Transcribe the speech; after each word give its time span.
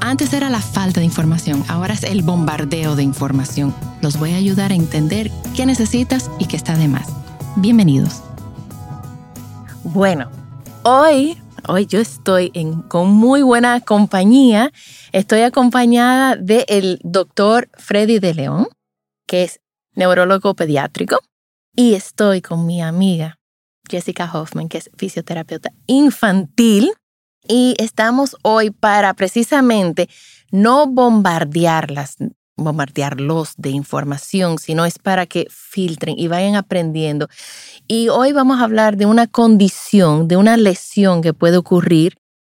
Antes 0.00 0.32
era 0.32 0.50
la 0.50 0.60
falta 0.60 1.00
de 1.00 1.06
información, 1.06 1.64
ahora 1.68 1.94
es 1.94 2.02
el 2.02 2.22
bombardeo 2.22 2.96
de 2.96 3.02
información. 3.02 3.74
Los 4.00 4.18
voy 4.18 4.32
a 4.32 4.36
ayudar 4.36 4.72
a 4.72 4.74
entender 4.74 5.30
qué 5.56 5.66
necesitas 5.66 6.30
y 6.38 6.46
qué 6.46 6.56
está 6.56 6.76
de 6.76 6.88
más. 6.88 7.08
Bienvenidos. 7.56 8.22
Bueno, 9.82 10.30
hoy, 10.82 11.38
hoy 11.68 11.86
yo 11.86 12.00
estoy 12.00 12.52
con 12.88 13.10
muy 13.10 13.42
buena 13.42 13.80
compañía. 13.80 14.72
Estoy 15.12 15.40
acompañada 15.42 16.36
del 16.36 17.00
doctor 17.02 17.68
Freddy 17.78 18.18
de 18.18 18.34
León, 18.34 18.68
que 19.26 19.44
es 19.44 19.60
neurólogo 19.94 20.54
pediátrico, 20.54 21.18
y 21.76 21.94
estoy 21.94 22.40
con 22.40 22.66
mi 22.66 22.82
amiga 22.82 23.38
Jessica 23.88 24.30
Hoffman, 24.32 24.68
que 24.68 24.78
es 24.78 24.90
fisioterapeuta 24.96 25.70
infantil. 25.86 26.92
Y 27.46 27.74
estamos 27.78 28.36
hoy 28.42 28.70
para 28.70 29.12
precisamente 29.14 30.08
no 30.50 30.86
bombardearlas, 30.86 32.16
bombardearlos 32.56 33.54
de 33.56 33.70
información, 33.70 34.58
sino 34.58 34.84
es 34.84 34.98
para 34.98 35.26
que 35.26 35.46
filtren 35.50 36.18
y 36.18 36.28
vayan 36.28 36.56
aprendiendo. 36.56 37.28
Y 37.86 38.08
hoy 38.08 38.32
vamos 38.32 38.60
a 38.60 38.64
hablar 38.64 38.96
de 38.96 39.06
una 39.06 39.26
condición, 39.26 40.26
de 40.28 40.36
una 40.36 40.56
lesión 40.56 41.20
que 41.20 41.34
puede 41.34 41.58
ocurrir 41.58 42.16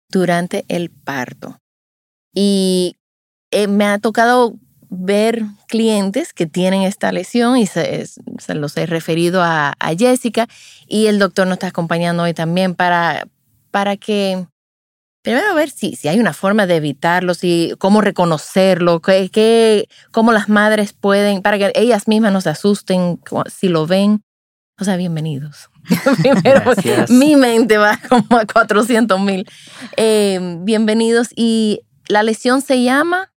durante 0.10 0.64
el 0.70 0.90
parto. 0.90 1.60
Y 2.34 2.96
eh, 3.52 3.68
me 3.68 3.86
ha 3.86 4.00
tocado 4.00 4.56
ver 4.90 5.44
clientes 5.68 6.32
que 6.32 6.46
tienen 6.46 6.84
esta 6.84 7.12
lesión 7.12 7.58
y 7.58 7.68
se, 7.68 8.06
los 8.56 8.78
he 8.78 8.86
referido 8.86 9.42
a, 9.42 9.74
a, 9.80 9.96
Jessica 9.96 10.48
y 10.88 11.08
el 11.08 11.20
doctor 11.20 11.46
nos 11.46 11.56
está 11.56 11.68
acompañando 11.68 12.24
hoy 12.24 12.34
también 12.34 12.74
para, 12.74 13.28
para 13.72 13.98
que 13.98 14.48
primero 15.28 15.56
ver 15.56 15.70
si, 15.70 15.98
si 15.98 16.08
hay 16.08 16.22
una 16.22 16.32
forma 16.32 16.68
de 16.68 16.78
evitarlo, 16.78 17.34
si, 17.34 17.74
cómo 17.80 18.00
reconocerlo, 18.00 19.02
que, 19.02 19.28
que, 19.28 19.90
cómo 20.14 20.32
las 20.32 20.48
madres 20.48 20.94
pueden, 20.94 21.42
para 21.42 21.58
que 21.58 21.74
ellas 21.76 22.08
mismas 22.08 22.32
no 22.32 22.40
se 22.40 22.50
asusten 22.50 23.20
si 23.54 23.68
lo 23.68 23.86
ven. 23.86 24.24
O 24.80 24.86
sea, 24.86 24.96
bienvenidos. 24.96 25.70
Primero, 26.22 26.72
mi 27.10 27.36
mente 27.36 27.78
va 27.78 28.00
como 28.08 28.38
a 28.38 28.46
400 28.46 29.20
mil. 29.20 29.46
Eh, 29.98 30.40
bienvenidos. 30.62 31.28
Y 31.36 31.82
la 32.08 32.24
lesión 32.24 32.62
se 32.62 32.82
llama 32.82 33.34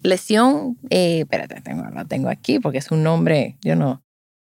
lesión, 0.00 0.76
eh, 0.90 1.20
espérate, 1.20 1.62
tengo, 1.62 1.88
la 1.94 2.04
tengo 2.04 2.28
aquí 2.28 2.58
porque 2.58 2.76
es 2.76 2.90
un 2.90 3.02
nombre, 3.02 3.56
yo 3.62 3.74
no. 3.74 4.02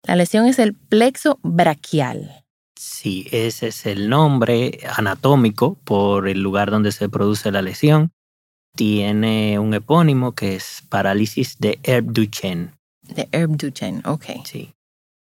La 0.03 0.17
lesión 0.17 0.47
es 0.47 0.59
el 0.59 0.75
plexo 0.75 1.39
braquial. 1.45 2.46
Sí, 2.76 3.26
ese 3.32 3.69
es 3.69 3.87
el 3.87 4.09
nombre 4.09 4.81
anatómico 4.97 5.78
por 5.84 6.28
el 6.28 6.42
lugar 6.42 6.70
donde 6.70 6.92
se 6.92 7.09
produce 7.09 7.50
la 7.50 7.62
lesión. 7.62 8.12
Tiene 8.76 9.59
un 9.59 9.72
epónimo 9.72 10.34
que 10.34 10.56
es 10.56 10.82
parálisis 10.91 11.59
de 11.59 11.78
Herb-Duchenne. 11.82 12.75
De 13.03 13.28
Herb-Duchenne, 13.32 14.03
ok. 14.04 14.25
Sí. 14.44 14.75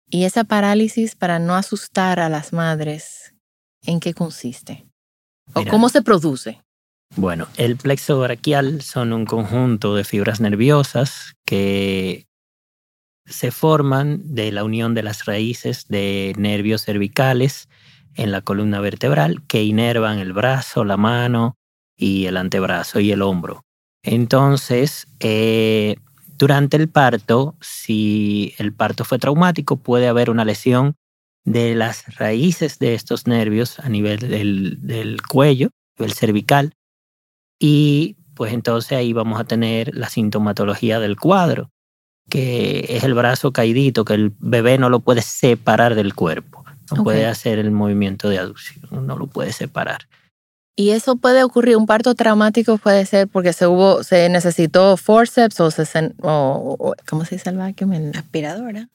Y 0.08 0.24
esa 0.24 0.44
parálisis, 0.44 1.16
para 1.16 1.40
no 1.40 1.54
asustar 1.54 2.20
a 2.20 2.28
las 2.28 2.52
madres, 2.52 3.34
¿en 3.82 3.98
qué 3.98 4.14
consiste? 4.14 4.86
¿O 5.54 5.60
Mira, 5.60 5.70
cómo 5.72 5.88
se 5.88 6.02
produce? 6.02 6.62
Bueno, 7.16 7.48
el 7.56 7.76
plexo 7.76 8.20
braquial 8.20 8.82
son 8.82 9.12
un 9.12 9.26
conjunto 9.26 9.96
de 9.96 10.04
fibras 10.04 10.40
nerviosas 10.40 11.34
que 11.44 12.26
se 13.30 13.50
forman 13.50 14.20
de 14.34 14.52
la 14.52 14.64
unión 14.64 14.94
de 14.94 15.02
las 15.02 15.24
raíces 15.24 15.88
de 15.88 16.34
nervios 16.36 16.84
cervicales 16.84 17.68
en 18.14 18.32
la 18.32 18.42
columna 18.42 18.80
vertebral 18.80 19.42
que 19.46 19.62
inervan 19.62 20.18
el 20.18 20.32
brazo, 20.32 20.84
la 20.84 20.96
mano 20.96 21.56
y 21.96 22.26
el 22.26 22.36
antebrazo 22.36 23.00
y 23.00 23.12
el 23.12 23.22
hombro. 23.22 23.64
Entonces, 24.02 25.06
eh, 25.20 25.96
durante 26.36 26.76
el 26.76 26.88
parto, 26.88 27.54
si 27.60 28.54
el 28.58 28.72
parto 28.72 29.04
fue 29.04 29.18
traumático, 29.18 29.76
puede 29.76 30.08
haber 30.08 30.30
una 30.30 30.44
lesión 30.44 30.96
de 31.44 31.74
las 31.74 32.16
raíces 32.16 32.78
de 32.78 32.94
estos 32.94 33.26
nervios 33.26 33.78
a 33.78 33.88
nivel 33.88 34.18
del, 34.20 34.78
del 34.80 35.22
cuello, 35.22 35.70
el 35.98 36.12
cervical, 36.12 36.74
y 37.58 38.16
pues 38.34 38.54
entonces 38.54 38.92
ahí 38.92 39.12
vamos 39.12 39.38
a 39.38 39.44
tener 39.44 39.94
la 39.94 40.08
sintomatología 40.08 40.98
del 40.98 41.18
cuadro, 41.18 41.70
que 42.30 42.86
es 42.88 43.04
el 43.04 43.12
brazo 43.12 43.52
caidito, 43.52 44.04
que 44.06 44.14
el 44.14 44.32
bebé 44.38 44.78
no 44.78 44.88
lo 44.88 45.00
puede 45.00 45.20
separar 45.20 45.94
del 45.94 46.14
cuerpo, 46.14 46.64
no 46.90 46.98
Ok. 47.02 47.04
puede 47.04 47.26
hacer 47.26 47.58
el 47.58 47.70
movimiento 47.70 48.28
de 48.30 48.38
aducción, 48.38 49.06
no 49.06 49.16
lo 49.18 49.26
puede 49.26 49.52
separar. 49.52 50.08
Y 50.76 50.90
eso 50.90 51.16
puede 51.16 51.42
ocurrir, 51.44 51.76
un 51.76 51.84
parto 51.86 52.14
traumático 52.14 52.78
puede 52.78 53.04
ser 53.04 53.28
porque 53.28 53.52
se 53.52 53.66
hubo, 53.66 54.02
se 54.04 54.28
necesitó 54.30 54.96
forceps 54.96 55.60
o, 55.60 55.70
se, 55.70 55.82
o- 56.22 56.76
o- 56.78 56.94
¿cómo 57.08 57.24
se 57.26 57.34
dice 57.34 57.50
el 57.50 57.58
vacuum? 57.58 57.92
El- 57.92 58.16
aspiradora. 58.16 58.88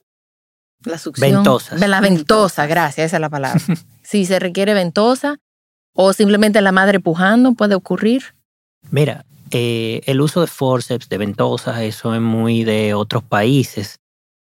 la 0.84 0.98
succión. 0.98 1.30
Ventosas. 1.32 1.78
De 1.78 1.86
La 1.88 2.00
ventosa, 2.00 2.66
gracias, 2.66 3.06
esa 3.08 3.16
es 3.18 3.20
la 3.20 3.28
palabra. 3.28 3.60
si 4.02 4.24
se 4.24 4.38
requiere 4.38 4.72
ventosa 4.74 5.36
o 5.94 6.12
simplemente 6.12 6.60
la 6.60 6.72
madre 6.72 6.98
pujando, 7.00 7.52
puede 7.52 7.74
ocurrir. 7.74 8.34
Mira, 8.90 9.25
eh, 9.50 10.00
el 10.06 10.20
uso 10.20 10.40
de 10.40 10.46
forceps, 10.46 11.08
de 11.08 11.18
ventosas, 11.18 11.80
eso 11.80 12.14
es 12.14 12.20
muy 12.20 12.64
de 12.64 12.94
otros 12.94 13.22
países. 13.22 14.00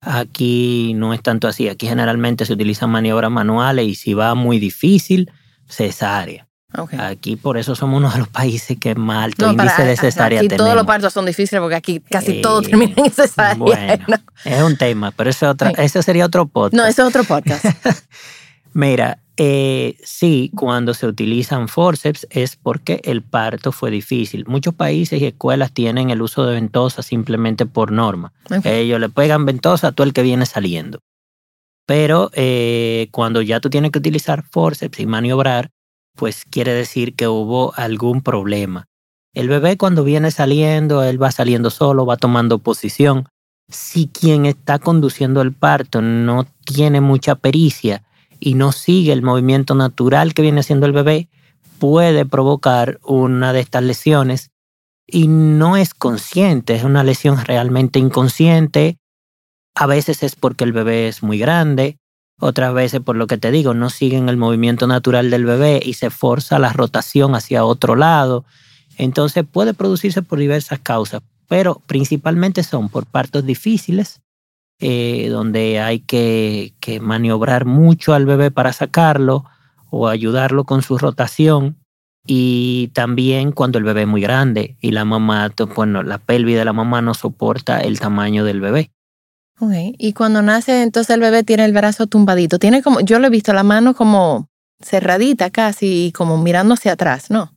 Aquí 0.00 0.92
no 0.94 1.14
es 1.14 1.22
tanto 1.22 1.46
así. 1.48 1.68
Aquí 1.68 1.86
generalmente 1.86 2.44
se 2.44 2.52
utilizan 2.54 2.90
maniobras 2.90 3.30
manuales 3.30 3.86
y 3.86 3.94
si 3.94 4.14
va 4.14 4.34
muy 4.34 4.58
difícil, 4.58 5.30
cesárea. 5.68 6.48
Okay. 6.76 6.98
Aquí 6.98 7.36
por 7.36 7.58
eso 7.58 7.74
somos 7.76 7.98
uno 7.98 8.10
de 8.10 8.18
los 8.18 8.28
países 8.28 8.78
que 8.80 8.94
más 8.94 9.24
alto 9.26 9.44
No, 9.46 9.52
índice 9.52 9.74
para- 9.76 9.84
de 9.88 9.96
cesárea 9.96 10.38
aquí 10.40 10.48
tenemos. 10.48 10.64
todos 10.66 10.74
los 10.76 10.86
partos 10.86 11.12
son 11.12 11.26
difíciles 11.26 11.60
porque 11.60 11.74
aquí 11.76 12.00
casi 12.00 12.40
todo 12.40 12.62
Eh, 12.62 12.64
termina 12.64 12.94
en 12.96 13.10
cesárea. 13.10 13.54
Bueno, 13.56 14.04
¿no? 14.08 14.16
es 14.44 14.62
un 14.62 14.76
tema, 14.78 15.10
pero 15.12 15.28
eso, 15.30 15.46
es 15.46 15.52
otra, 15.52 15.68
Sí. 15.68 15.74
ese 15.78 16.02
sería 16.02 16.24
otro 16.24 16.46
podcast. 16.46 16.74
No, 16.74 16.84
ese 16.86 17.02
es 17.02 17.08
otro 17.08 17.24
podcast. 17.24 17.64
Mira, 18.74 19.22
eh, 19.36 19.96
sí, 20.02 20.50
cuando 20.54 20.94
se 20.94 21.06
utilizan 21.06 21.68
forceps 21.68 22.26
es 22.30 22.56
porque 22.56 23.00
el 23.04 23.22
parto 23.22 23.72
fue 23.72 23.90
difícil. 23.90 24.44
Muchos 24.46 24.74
países 24.74 25.20
y 25.20 25.26
escuelas 25.26 25.72
tienen 25.72 26.10
el 26.10 26.22
uso 26.22 26.44
de 26.46 26.54
ventosas 26.54 27.06
simplemente 27.06 27.66
por 27.66 27.92
norma. 27.92 28.32
Ellos 28.64 29.00
le 29.00 29.08
pegan 29.08 29.46
ventosa 29.46 29.88
a 29.88 29.92
todo 29.92 30.06
el 30.06 30.12
que 30.12 30.22
viene 30.22 30.46
saliendo. 30.46 31.00
Pero 31.86 32.30
eh, 32.34 33.08
cuando 33.10 33.42
ya 33.42 33.60
tú 33.60 33.70
tienes 33.70 33.90
que 33.90 33.98
utilizar 33.98 34.44
forceps 34.50 35.00
y 35.00 35.06
maniobrar, 35.06 35.70
pues 36.14 36.44
quiere 36.44 36.72
decir 36.72 37.14
que 37.14 37.26
hubo 37.26 37.74
algún 37.74 38.22
problema. 38.22 38.86
El 39.34 39.48
bebé 39.48 39.78
cuando 39.78 40.04
viene 40.04 40.30
saliendo, 40.30 41.02
él 41.02 41.20
va 41.20 41.32
saliendo 41.32 41.70
solo, 41.70 42.04
va 42.04 42.18
tomando 42.18 42.58
posición. 42.58 43.26
Si 43.68 44.08
quien 44.08 44.44
está 44.44 44.78
conduciendo 44.78 45.40
el 45.40 45.52
parto 45.52 46.02
no 46.02 46.46
tiene 46.64 47.00
mucha 47.00 47.34
pericia 47.34 48.02
y 48.44 48.54
no 48.54 48.72
sigue 48.72 49.12
el 49.12 49.22
movimiento 49.22 49.76
natural 49.76 50.34
que 50.34 50.42
viene 50.42 50.60
haciendo 50.60 50.86
el 50.86 50.92
bebé, 50.92 51.28
puede 51.78 52.26
provocar 52.26 52.98
una 53.04 53.52
de 53.52 53.60
estas 53.60 53.84
lesiones 53.84 54.50
y 55.06 55.28
no 55.28 55.76
es 55.76 55.94
consciente, 55.94 56.74
es 56.74 56.82
una 56.82 57.04
lesión 57.04 57.36
realmente 57.44 58.00
inconsciente. 58.00 58.98
A 59.76 59.86
veces 59.86 60.24
es 60.24 60.34
porque 60.34 60.64
el 60.64 60.72
bebé 60.72 61.06
es 61.06 61.22
muy 61.22 61.38
grande, 61.38 61.98
otras 62.40 62.74
veces 62.74 63.00
por 63.00 63.14
lo 63.14 63.28
que 63.28 63.38
te 63.38 63.52
digo, 63.52 63.74
no 63.74 63.90
siguen 63.90 64.28
el 64.28 64.36
movimiento 64.36 64.88
natural 64.88 65.30
del 65.30 65.44
bebé 65.44 65.80
y 65.80 65.94
se 65.94 66.10
forza 66.10 66.58
la 66.58 66.72
rotación 66.72 67.36
hacia 67.36 67.64
otro 67.64 67.94
lado. 67.94 68.44
Entonces 68.98 69.44
puede 69.48 69.72
producirse 69.72 70.20
por 70.22 70.40
diversas 70.40 70.80
causas, 70.80 71.22
pero 71.46 71.80
principalmente 71.86 72.64
son 72.64 72.88
por 72.88 73.06
partos 73.06 73.46
difíciles 73.46 74.20
eh, 74.80 75.28
donde 75.28 75.80
hay 75.80 76.00
que, 76.00 76.74
que 76.80 77.00
maniobrar 77.00 77.64
mucho 77.64 78.14
al 78.14 78.26
bebé 78.26 78.50
para 78.50 78.72
sacarlo 78.72 79.44
o 79.90 80.08
ayudarlo 80.08 80.64
con 80.64 80.82
su 80.82 80.98
rotación 80.98 81.76
y 82.24 82.88
también 82.94 83.52
cuando 83.52 83.78
el 83.78 83.84
bebé 83.84 84.02
es 84.02 84.08
muy 84.08 84.20
grande 84.20 84.76
y 84.80 84.92
la 84.92 85.04
mamá, 85.04 85.52
bueno, 85.74 86.02
la 86.02 86.18
pelvis 86.18 86.56
de 86.56 86.64
la 86.64 86.72
mamá 86.72 87.02
no 87.02 87.14
soporta 87.14 87.80
el 87.80 87.98
tamaño 87.98 88.44
del 88.44 88.60
bebé. 88.60 88.92
Okay. 89.58 89.94
Y 89.98 90.12
cuando 90.12 90.42
nace, 90.42 90.82
entonces 90.82 91.14
el 91.14 91.20
bebé 91.20 91.42
tiene 91.42 91.64
el 91.64 91.72
brazo 91.72 92.06
tumbadito. 92.06 92.58
Tiene 92.58 92.82
como, 92.82 93.00
yo 93.00 93.18
lo 93.18 93.26
he 93.26 93.30
visto, 93.30 93.52
la 93.52 93.62
mano 93.64 93.94
como 93.94 94.48
cerradita 94.80 95.50
casi 95.50 96.06
y 96.06 96.12
como 96.12 96.38
mirando 96.38 96.74
hacia 96.74 96.92
atrás, 96.92 97.30
¿no? 97.30 97.52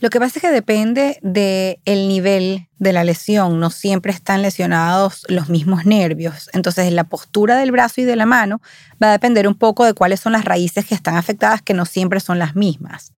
Lo 0.00 0.08
que 0.08 0.18
pasa 0.18 0.38
es 0.38 0.42
que 0.42 0.50
depende 0.50 1.18
del 1.20 1.78
el 1.84 2.08
nivel 2.08 2.68
de 2.78 2.92
la 2.94 3.04
lesión. 3.04 3.60
No 3.60 3.68
siempre 3.68 4.12
están 4.12 4.40
lesionados 4.40 5.26
los 5.28 5.50
mismos 5.50 5.84
nervios. 5.84 6.48
Entonces, 6.54 6.90
la 6.90 7.04
postura 7.04 7.56
del 7.56 7.70
brazo 7.70 8.00
y 8.00 8.04
de 8.04 8.16
la 8.16 8.24
mano 8.24 8.62
va 9.02 9.08
a 9.08 9.12
depender 9.12 9.46
un 9.46 9.54
poco 9.54 9.84
de 9.84 9.92
cuáles 9.92 10.20
son 10.20 10.32
las 10.32 10.46
raíces 10.46 10.86
que 10.86 10.94
están 10.94 11.16
afectadas, 11.16 11.60
que 11.60 11.74
no 11.74 11.84
siempre 11.84 12.20
son 12.20 12.38
las 12.38 12.56
mismas. 12.56 13.12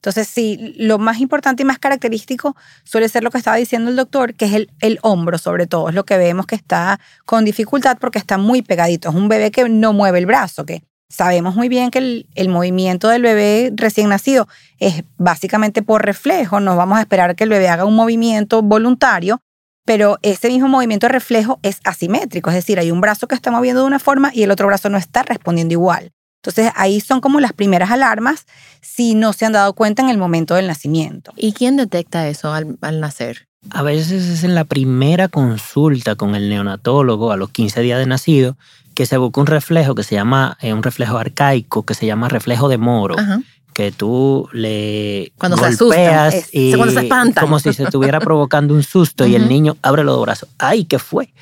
Entonces, 0.00 0.28
sí, 0.28 0.74
lo 0.78 1.00
más 1.00 1.18
importante 1.18 1.64
y 1.64 1.66
más 1.66 1.80
característico 1.80 2.54
suele 2.84 3.08
ser 3.08 3.24
lo 3.24 3.32
que 3.32 3.38
estaba 3.38 3.56
diciendo 3.56 3.90
el 3.90 3.96
doctor, 3.96 4.34
que 4.34 4.44
es 4.44 4.52
el, 4.52 4.70
el 4.78 5.00
hombro 5.02 5.38
sobre 5.38 5.66
todo. 5.66 5.88
Es 5.88 5.94
lo 5.96 6.04
que 6.04 6.18
vemos 6.18 6.46
que 6.46 6.54
está 6.54 7.00
con 7.26 7.44
dificultad 7.44 7.98
porque 8.00 8.20
está 8.20 8.38
muy 8.38 8.62
pegadito. 8.62 9.08
Es 9.08 9.14
un 9.16 9.28
bebé 9.28 9.50
que 9.50 9.68
no 9.68 9.92
mueve 9.92 10.20
el 10.20 10.26
brazo, 10.26 10.64
que 10.64 10.84
sabemos 11.08 11.54
muy 11.54 11.68
bien 11.68 11.90
que 11.90 11.98
el, 11.98 12.26
el, 12.34 12.48
movimiento 12.48 13.08
del 13.08 13.22
bebé 13.22 13.72
recién 13.74 14.08
nacido 14.08 14.48
es 14.78 15.04
básicamente 15.16 15.82
por 15.82 16.04
reflejo. 16.04 16.60
No 16.60 16.76
vamos 16.76 16.98
a 16.98 17.02
esperar 17.02 17.34
que 17.34 17.44
el 17.44 17.50
bebé 17.50 17.68
haga 17.68 17.84
un 17.84 17.96
movimiento 17.96 18.62
voluntario, 18.62 19.40
pero 19.84 20.18
ese 20.22 20.48
mismo 20.48 20.68
movimiento 20.68 21.06
de 21.06 21.12
reflejo 21.12 21.58
es 21.62 21.80
asimétrico. 21.84 22.50
Es 22.50 22.56
decir, 22.56 22.78
hay 22.78 22.90
un 22.90 23.00
brazo 23.00 23.26
que 23.26 23.34
está 23.34 23.50
moviendo 23.50 23.80
de 23.80 23.86
una 23.86 23.98
forma 23.98 24.30
y 24.34 24.42
el 24.42 24.50
otro 24.50 24.66
brazo 24.66 24.90
no 24.90 24.98
está 24.98 25.22
respondiendo 25.22 25.72
igual. 25.72 26.12
Entonces 26.42 26.72
ahí 26.76 27.00
son 27.00 27.20
como 27.20 27.40
las 27.40 27.52
primeras 27.52 27.90
alarmas 27.90 28.46
si 28.80 29.14
no 29.14 29.32
se 29.32 29.46
han 29.46 29.52
dado 29.52 29.72
cuenta 29.72 30.02
en 30.02 30.08
el 30.08 30.18
momento 30.18 30.54
del 30.54 30.66
nacimiento. 30.66 31.32
¿Y 31.36 31.52
quién 31.52 31.76
detecta 31.76 32.28
eso 32.28 32.52
al, 32.52 32.76
al 32.80 33.00
nacer? 33.00 33.48
A 33.70 33.82
veces 33.82 34.24
es 34.24 34.44
en 34.44 34.54
la 34.54 34.64
primera 34.64 35.28
consulta 35.28 36.14
con 36.14 36.34
el 36.36 36.48
neonatólogo 36.48 37.32
a 37.32 37.36
los 37.36 37.50
15 37.50 37.80
días 37.80 37.98
de 37.98 38.06
nacido 38.06 38.56
que 38.98 39.06
se 39.06 39.16
busca 39.16 39.40
un 39.40 39.46
reflejo 39.46 39.94
que 39.94 40.02
se 40.02 40.16
llama, 40.16 40.58
eh, 40.60 40.72
un 40.74 40.82
reflejo 40.82 41.16
arcaico 41.18 41.84
que 41.86 41.94
se 41.94 42.04
llama 42.04 42.28
reflejo 42.28 42.68
de 42.68 42.78
moro. 42.78 43.16
Ajá. 43.16 43.40
Que 43.72 43.92
tú 43.92 44.48
le 44.52 45.30
Cuando 45.38 45.56
se 45.56 45.76
golpeas 45.76 46.34
asustan, 46.34 46.40
es- 46.40 46.48
y 46.52 46.74
cuando 46.74 46.92
se 46.94 47.00
espantan. 47.02 47.44
como 47.44 47.60
si 47.60 47.72
se 47.72 47.84
estuviera 47.84 48.18
provocando 48.28 48.74
un 48.74 48.82
susto 48.82 49.24
y 49.24 49.36
el 49.36 49.48
niño 49.48 49.76
abre 49.82 50.02
los 50.02 50.20
brazos. 50.20 50.48
¡Ay, 50.58 50.84
qué 50.84 50.98
fue! 50.98 51.32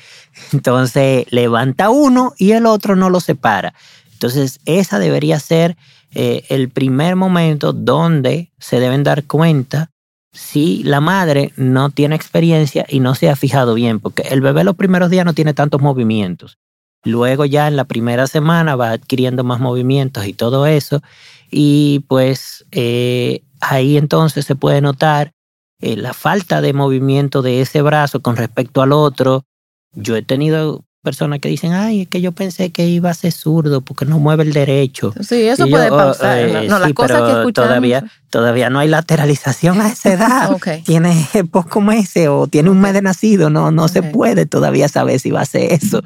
Entonces 0.53 1.25
levanta 1.31 1.89
uno 1.89 2.33
y 2.37 2.51
el 2.51 2.67
otro 2.67 2.95
no 2.95 3.09
lo 3.09 3.19
separa. 3.21 3.73
Entonces 4.13 4.59
esa 4.65 4.99
debería 4.99 5.39
ser 5.39 5.77
eh, 6.13 6.43
el 6.49 6.69
primer 6.69 7.15
momento 7.15 7.73
donde 7.73 8.51
se 8.59 8.79
deben 8.79 9.03
dar 9.03 9.23
cuenta 9.23 9.89
si 10.31 10.83
la 10.83 11.01
madre 11.01 11.53
no 11.57 11.89
tiene 11.89 12.15
experiencia 12.15 12.85
y 12.87 12.99
no 12.99 13.15
se 13.15 13.31
ha 13.31 13.35
fijado 13.35 13.73
bien, 13.73 13.99
porque 13.99 14.21
el 14.29 14.41
bebé 14.41 14.63
los 14.63 14.75
primeros 14.75 15.09
días 15.09 15.25
no 15.25 15.33
tiene 15.33 15.55
tantos 15.55 15.81
movimientos. 15.81 16.59
Luego 17.07 17.45
ya 17.45 17.67
en 17.67 17.75
la 17.75 17.85
primera 17.85 18.27
semana 18.27 18.75
va 18.75 18.91
adquiriendo 18.91 19.43
más 19.43 19.59
movimientos 19.59 20.25
y 20.27 20.33
todo 20.33 20.67
eso. 20.67 21.01
Y 21.49 22.05
pues 22.07 22.65
eh, 22.71 23.41
ahí 23.61 23.97
entonces 23.97 24.45
se 24.45 24.55
puede 24.55 24.81
notar 24.81 25.31
eh, 25.79 25.95
la 25.95 26.13
falta 26.13 26.61
de 26.61 26.73
movimiento 26.73 27.41
de 27.41 27.61
ese 27.61 27.81
brazo 27.81 28.21
con 28.21 28.35
respecto 28.35 28.81
al 28.81 28.91
otro. 28.91 29.45
Yo 29.93 30.15
he 30.15 30.21
tenido 30.21 30.83
personas 31.03 31.39
que 31.39 31.47
dicen, 31.47 31.71
ay, 31.71 32.01
es 32.01 32.07
que 32.09 32.19
yo 32.19 32.33
pensé 32.33 32.71
que 32.71 32.85
iba 32.87 33.09
a 33.09 33.13
ser 33.13 33.31
zurdo 33.31 33.79
porque 33.79 34.03
no 34.03 34.19
mueve 34.19 34.43
el 34.43 34.51
derecho. 34.51 35.13
Sí, 35.21 35.47
eso 35.47 35.65
puede 35.67 35.87
yo, 35.87 35.95
pausar. 35.95 36.37
eh, 36.37 36.51
no, 36.51 36.63
no, 36.63 36.79
las 36.79 36.93
cosas 36.93 37.21
pero 37.21 37.25
que 37.25 37.31
escuchamos. 37.39 37.69
Todavía, 37.69 38.03
todavía 38.29 38.69
no 38.69 38.79
hay 38.79 38.89
lateralización 38.89 39.79
a 39.79 39.87
esa 39.87 40.13
edad. 40.13 40.57
Tiene 40.85 41.25
pocos 41.51 41.81
meses 41.81 42.27
o 42.27 42.47
tiene 42.47 42.69
un 42.69 42.81
mes 42.81 42.93
de 42.93 43.01
nacido, 43.01 43.49
no, 43.49 43.71
no 43.71 43.87
se 43.87 44.03
puede 44.03 44.45
todavía 44.45 44.89
saber 44.89 45.19
si 45.21 45.31
va 45.31 45.39
a 45.39 45.43
hacer 45.43 45.71
eso. 45.71 46.03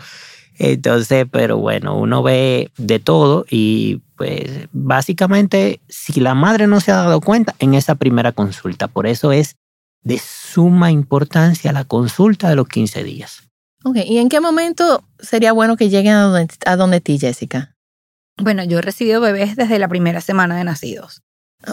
Entonces, 0.64 1.26
pero 1.32 1.58
bueno, 1.58 1.98
uno 1.98 2.22
ve 2.22 2.70
de 2.78 3.00
todo 3.00 3.48
y 3.50 4.00
pues 4.16 4.68
básicamente 4.72 5.82
si 5.90 6.20
la 6.20 6.36
madre 6.36 6.68
no 6.68 6.80
se 6.80 6.92
ha 6.92 6.98
dado 6.98 7.20
cuenta 7.20 7.56
en 7.58 7.74
esa 7.74 7.96
primera 7.96 8.32
consulta, 8.32 8.88
por 8.88 9.08
eso 9.08 9.32
es 9.32 9.56
de 10.04 10.20
suma 10.20 10.92
importancia 10.92 11.72
la 11.72 11.86
consulta 11.86 12.48
de 12.48 12.56
los 12.56 12.68
15 12.68 13.04
días. 13.04 13.50
Ok, 13.84 13.98
¿y 14.06 14.20
en 14.20 14.30
qué 14.30 14.40
momento 14.40 15.04
sería 15.18 15.52
bueno 15.52 15.78
que 15.78 15.90
lleguen 15.90 16.14
a 16.14 16.22
donde, 16.22 16.54
a 16.68 16.76
donde 16.76 17.02
ti, 17.02 17.18
Jessica? 17.18 17.76
Bueno, 18.38 18.64
yo 18.64 18.78
he 18.78 18.84
recibido 18.84 19.20
bebés 19.20 19.56
desde 19.56 19.80
la 19.80 19.88
primera 19.88 20.22
semana 20.22 20.56
de 20.56 20.64
nacidos, 20.64 21.24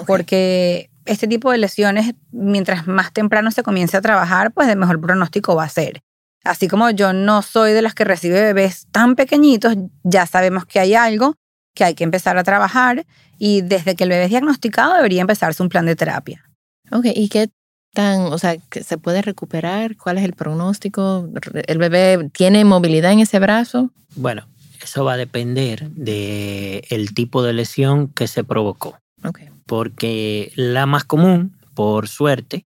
porque 0.06 0.88
este 1.04 1.28
tipo 1.28 1.52
de 1.52 1.58
lesiones, 1.58 2.14
mientras 2.30 2.86
más 2.86 3.12
temprano 3.12 3.50
se 3.50 3.62
comience 3.62 3.98
a 3.98 4.00
trabajar, 4.00 4.50
pues 4.52 4.66
de 4.66 4.76
mejor 4.76 4.98
pronóstico 4.98 5.54
va 5.54 5.64
a 5.64 5.68
ser. 5.68 6.00
Así 6.44 6.68
como 6.68 6.90
yo 6.90 7.12
no 7.12 7.42
soy 7.42 7.72
de 7.72 7.82
las 7.82 7.94
que 7.94 8.04
recibe 8.04 8.40
bebés 8.40 8.86
tan 8.90 9.16
pequeñitos, 9.16 9.76
ya 10.02 10.26
sabemos 10.26 10.64
que 10.66 10.80
hay 10.80 10.94
algo 10.94 11.34
que 11.74 11.84
hay 11.84 11.94
que 11.94 12.04
empezar 12.04 12.38
a 12.38 12.44
trabajar 12.44 13.06
y 13.38 13.60
desde 13.60 13.94
que 13.94 14.04
el 14.04 14.10
bebé 14.10 14.24
es 14.24 14.30
diagnosticado 14.30 14.94
debería 14.94 15.20
empezarse 15.20 15.62
un 15.62 15.68
plan 15.68 15.86
de 15.86 15.96
terapia. 15.96 16.44
Ok, 16.90 17.06
¿y 17.14 17.28
qué 17.28 17.50
tan, 17.92 18.20
o 18.32 18.38
sea, 18.38 18.56
que 18.56 18.82
se 18.82 18.98
puede 18.98 19.22
recuperar? 19.22 19.96
¿Cuál 19.96 20.18
es 20.18 20.24
el 20.24 20.32
pronóstico? 20.32 21.28
¿El 21.66 21.78
bebé 21.78 22.30
tiene 22.32 22.64
movilidad 22.64 23.12
en 23.12 23.20
ese 23.20 23.38
brazo? 23.38 23.90
Bueno, 24.16 24.48
eso 24.82 25.04
va 25.04 25.14
a 25.14 25.16
depender 25.16 25.90
del 25.90 26.82
el 26.88 27.14
tipo 27.14 27.42
de 27.42 27.52
lesión 27.52 28.08
que 28.08 28.26
se 28.26 28.44
provocó. 28.44 28.98
Ok. 29.24 29.40
porque 29.66 30.52
la 30.54 30.86
más 30.86 31.04
común, 31.04 31.58
por 31.74 32.08
suerte, 32.08 32.64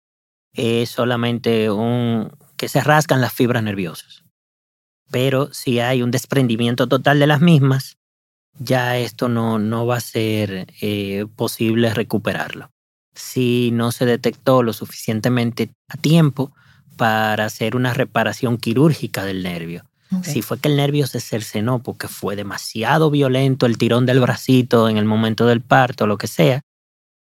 es 0.52 0.90
solamente 0.90 1.70
un 1.70 2.30
que 2.62 2.68
se 2.68 2.80
rascan 2.80 3.20
las 3.20 3.32
fibras 3.32 3.60
nerviosas. 3.64 4.22
Pero 5.10 5.52
si 5.52 5.80
hay 5.80 6.00
un 6.00 6.12
desprendimiento 6.12 6.86
total 6.86 7.18
de 7.18 7.26
las 7.26 7.40
mismas, 7.40 7.96
ya 8.56 8.98
esto 8.98 9.28
no, 9.28 9.58
no 9.58 9.84
va 9.84 9.96
a 9.96 10.00
ser 10.00 10.68
eh, 10.80 11.26
posible 11.34 11.92
recuperarlo. 11.92 12.70
Si 13.16 13.70
no 13.72 13.90
se 13.90 14.06
detectó 14.06 14.62
lo 14.62 14.72
suficientemente 14.72 15.72
a 15.88 15.96
tiempo 15.96 16.52
para 16.96 17.46
hacer 17.46 17.74
una 17.74 17.94
reparación 17.94 18.58
quirúrgica 18.58 19.24
del 19.24 19.42
nervio. 19.42 19.82
Si 20.22 20.40
fue 20.40 20.60
que 20.60 20.68
el 20.68 20.76
nervio 20.76 21.08
se 21.08 21.18
cercenó 21.18 21.82
porque 21.82 22.06
fue 22.06 22.36
demasiado 22.36 23.10
violento 23.10 23.66
el 23.66 23.76
tirón 23.76 24.06
del 24.06 24.20
bracito 24.20 24.88
en 24.88 24.98
el 24.98 25.04
momento 25.04 25.46
del 25.46 25.62
parto, 25.62 26.06
lo 26.06 26.16
que 26.16 26.28
sea, 26.28 26.60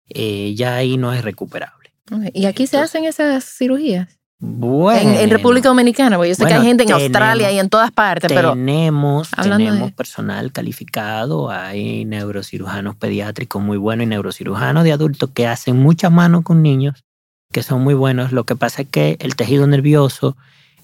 eh, 0.10 0.54
ya 0.54 0.76
ahí 0.76 0.98
no 0.98 1.12
es 1.12 1.24
recuperable. 1.24 1.92
¿Y 2.34 2.46
aquí 2.46 2.68
se 2.68 2.78
hacen 2.78 3.06
esas 3.06 3.46
cirugías? 3.46 4.20
Bueno, 4.46 5.10
En, 5.12 5.16
en 5.16 5.30
República 5.30 5.70
Dominicana, 5.70 6.18
porque 6.18 6.30
yo 6.32 6.36
sé 6.36 6.44
que 6.44 6.48
hay 6.54 6.60
Bueno, 6.60 6.68
gente 6.68 6.84
en 6.84 6.88
tenemos- 6.88 7.04
Australia 7.04 7.52
y 7.54 7.60
en 7.60 7.70
todas 7.70 7.92
partes, 7.92 8.28
pero 8.34 8.50
tenemos, 8.50 9.30
Hablando 9.38 9.66
tenemos 9.66 9.90
de- 9.90 9.96
personal 9.96 10.52
calificado, 10.52 11.50
hay 11.50 12.04
neurocirujanos 12.04 12.96
pediátricos 12.98 13.62
muy 13.64 13.78
buenos 13.78 14.04
y 14.04 14.08
neurocirujanos 14.08 14.84
de 14.84 14.92
adultos 14.92 15.30
que 15.34 15.48
hacen 15.48 15.78
mucha 15.80 16.10
mano 16.10 16.42
con 16.44 16.62
niños, 16.62 17.06
que 17.54 17.64
son 17.64 17.84
muy 17.86 17.94
buenos. 17.94 18.34
Lo 18.34 18.44
que 18.44 18.58
pasa 18.58 18.82
es 18.82 18.90
que 18.90 19.16
el 19.22 19.38
tejido 19.38 19.66
nervioso 19.66 20.36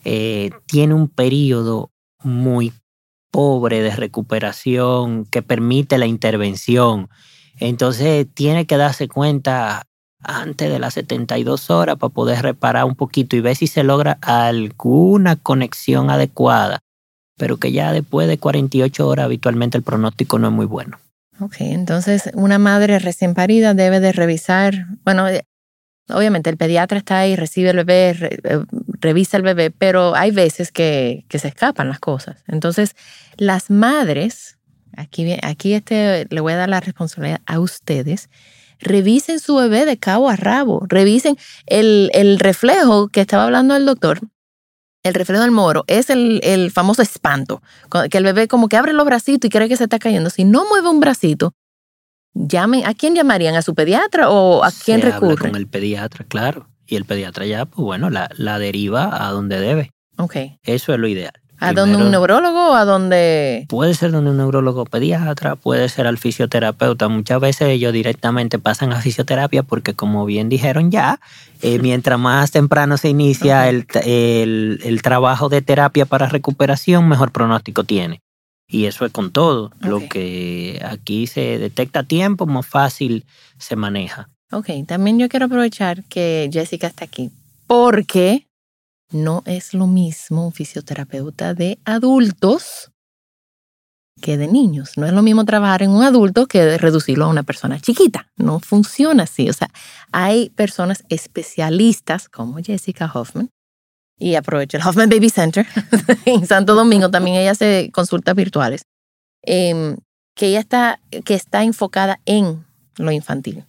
eh, 0.05 0.51
tiene 0.65 0.93
un 0.93 1.09
periodo 1.09 1.91
muy 2.23 2.71
pobre 3.31 3.81
de 3.81 3.93
recuperación 3.93 5.25
que 5.25 5.41
permite 5.41 5.97
la 5.97 6.05
intervención. 6.05 7.09
Entonces 7.59 8.25
tiene 8.33 8.65
que 8.65 8.77
darse 8.77 9.09
cuenta 9.09 9.83
antes 10.21 10.69
de 10.69 10.79
las 10.79 10.95
72 10.95 11.69
horas 11.69 11.97
para 11.97 12.13
poder 12.13 12.41
reparar 12.41 12.85
un 12.85 12.95
poquito 12.95 13.35
y 13.35 13.41
ver 13.41 13.55
si 13.55 13.67
se 13.67 13.83
logra 13.83 14.17
alguna 14.21 15.35
conexión 15.35 16.09
adecuada. 16.09 16.79
Pero 17.37 17.57
que 17.57 17.71
ya 17.71 17.93
después 17.93 18.27
de 18.27 18.37
48 18.37 19.07
horas 19.07 19.25
habitualmente 19.25 19.77
el 19.77 19.83
pronóstico 19.83 20.39
no 20.39 20.47
es 20.47 20.53
muy 20.53 20.65
bueno. 20.65 20.99
Ok, 21.39 21.55
entonces 21.61 22.29
una 22.33 22.59
madre 22.59 22.99
recién 22.99 23.33
parida 23.33 23.73
debe 23.73 24.01
de 24.01 24.11
revisar, 24.11 24.87
bueno, 25.05 25.29
eh, 25.29 25.45
obviamente 26.09 26.49
el 26.49 26.57
pediatra 26.57 26.97
está 26.97 27.19
ahí, 27.19 27.37
recibe 27.37 27.69
el 27.69 27.77
bebé, 27.77 28.09
eh, 28.43 28.59
revisa 28.99 29.37
el 29.37 29.43
bebé, 29.43 29.71
pero 29.71 30.15
hay 30.15 30.31
veces 30.31 30.73
que, 30.73 31.23
que 31.29 31.39
se 31.39 31.47
escapan 31.47 31.87
las 31.87 31.99
cosas. 31.99 32.43
Entonces, 32.47 32.97
las 33.37 33.69
madres, 33.69 34.57
aquí, 34.97 35.37
aquí 35.41 35.73
este, 35.73 36.27
le 36.29 36.41
voy 36.41 36.53
a 36.53 36.57
dar 36.57 36.69
la 36.69 36.81
responsabilidad 36.81 37.39
a 37.45 37.59
ustedes, 37.59 38.29
revisen 38.79 39.39
su 39.39 39.55
bebé 39.55 39.85
de 39.85 39.97
cabo 39.97 40.29
a 40.29 40.35
rabo, 40.35 40.85
revisen 40.87 41.37
el, 41.65 42.09
el 42.13 42.39
reflejo 42.39 43.09
que 43.09 43.21
estaba 43.21 43.45
hablando 43.45 43.75
el 43.75 43.85
doctor. 43.85 44.19
El 45.01 45.13
reflejo 45.13 45.41
del 45.41 45.51
moro 45.51 45.85
es 45.87 46.09
el, 46.09 46.41
el 46.43 46.71
famoso 46.71 47.01
espanto, 47.01 47.61
que 48.11 48.17
el 48.17 48.23
bebé 48.23 48.49
como 48.49 48.67
que 48.67 48.75
abre 48.75 48.91
los 48.91 49.05
bracitos 49.05 49.47
y 49.47 49.49
cree 49.49 49.69
que 49.69 49.77
se 49.77 49.85
está 49.85 49.97
cayendo. 49.97 50.29
Si 50.29 50.43
no 50.43 50.67
mueve 50.67 50.89
un 50.89 50.99
bracito, 50.99 51.53
llamen, 52.33 52.85
¿a 52.85 52.93
quién 52.93 53.15
llamarían? 53.15 53.55
¿A 53.55 53.61
su 53.61 53.73
pediatra 53.75 54.29
o 54.29 54.63
a 54.63 54.71
quién 54.71 55.01
recurren? 55.01 55.51
con 55.51 55.55
el 55.55 55.67
pediatra, 55.67 56.25
claro. 56.25 56.67
Y 56.85 56.95
el 56.95 57.05
pediatra 57.05 57.45
ya, 57.45 57.65
pues 57.65 57.83
bueno, 57.83 58.09
la, 58.09 58.29
la 58.35 58.59
deriva 58.59 59.25
a 59.25 59.31
donde 59.31 59.59
debe. 59.59 59.91
Ok, 60.17 60.35
Eso 60.63 60.93
es 60.93 60.99
lo 60.99 61.07
ideal. 61.07 61.33
¿A 61.61 61.73
dónde 61.73 61.97
un 61.97 62.09
neurólogo 62.11 62.71
o 62.71 62.73
a 62.73 62.85
dónde...? 62.85 63.65
Puede 63.67 63.93
ser 63.93 64.11
donde 64.11 64.31
un 64.31 64.37
neurólogo 64.37 64.85
pediatra, 64.85 65.55
puede 65.55 65.89
ser 65.89 66.07
al 66.07 66.17
fisioterapeuta. 66.17 67.07
Muchas 67.09 67.39
veces 67.41 67.67
ellos 67.69 67.91
directamente 67.93 68.59
pasan 68.59 68.93
a 68.93 69.01
fisioterapia 69.01 69.63
porque, 69.63 69.93
como 69.93 70.25
bien 70.25 70.47
dijeron 70.49 70.89
ya, 70.91 71.19
eh, 71.61 71.79
mientras 71.81 72.17
más 72.19 72.51
temprano 72.51 72.97
se 72.97 73.09
inicia 73.09 73.67
el, 73.69 73.85
el- 74.05 74.79
el 74.83 75.01
trabajo 75.01 75.49
de 75.49 75.61
terapia 75.61 76.05
para 76.05 76.27
recuperación, 76.27 77.07
mejor 77.09 77.31
pronóstico 77.31 77.83
tiene. 77.83 78.21
Y 78.67 78.85
eso 78.85 79.03
es 79.05 79.11
con 79.11 79.31
todo. 79.31 79.71
Lo 79.79 80.07
que 80.07 80.79
aquí 80.85 81.25
se 81.27 81.57
detecta 81.57 82.01
a 82.01 82.03
tiempo, 82.03 82.45
más 82.45 82.67
fácil 82.67 83.25
se 83.57 83.75
maneja. 83.75 84.29
Ok, 84.51 84.67
también 84.87 85.17
yo 85.19 85.27
quiero 85.27 85.47
aprovechar 85.47 86.03
que 86.05 86.49
Jessica 86.53 86.87
está 86.87 87.05
aquí 87.05 87.31
porque 87.65 88.47
no 89.11 89.43
es 89.45 89.73
lo 89.73 89.87
mismo 89.87 90.45
un 90.45 90.53
fisioterapeuta 90.53 91.53
de 91.53 91.79
adultos 91.85 92.91
que 94.21 94.37
de 94.37 94.47
niños. 94.47 94.97
No 94.97 95.05
es 95.05 95.13
lo 95.13 95.21
mismo 95.21 95.45
trabajar 95.45 95.81
en 95.83 95.91
un 95.91 96.03
adulto 96.03 96.47
que 96.47 96.77
reducirlo 96.77 97.25
a 97.25 97.29
una 97.29 97.43
persona 97.43 97.79
chiquita. 97.79 98.31
No 98.35 98.59
funciona 98.59 99.23
así. 99.23 99.49
O 99.49 99.53
sea, 99.53 99.69
hay 100.11 100.49
personas 100.49 101.03
especialistas 101.09 102.27
como 102.29 102.57
Jessica 102.61 103.09
Hoffman 103.13 103.49
y 104.17 104.35
aprovecho 104.35 104.77
el 104.77 104.83
Hoffman 104.85 105.09
Baby 105.09 105.29
Center 105.29 105.65
en 106.25 106.45
Santo 106.45 106.75
Domingo. 106.75 107.09
También 107.09 107.37
ella 107.37 107.51
hace 107.51 107.89
consultas 107.93 108.35
virtuales. 108.35 108.83
em, 109.43 109.97
que 110.35 110.47
ella 110.47 110.59
está, 110.59 111.01
que 111.25 111.33
está 111.33 111.63
enfocada 111.63 112.21
en 112.25 112.65
lo 112.95 113.11
infantil. 113.11 113.65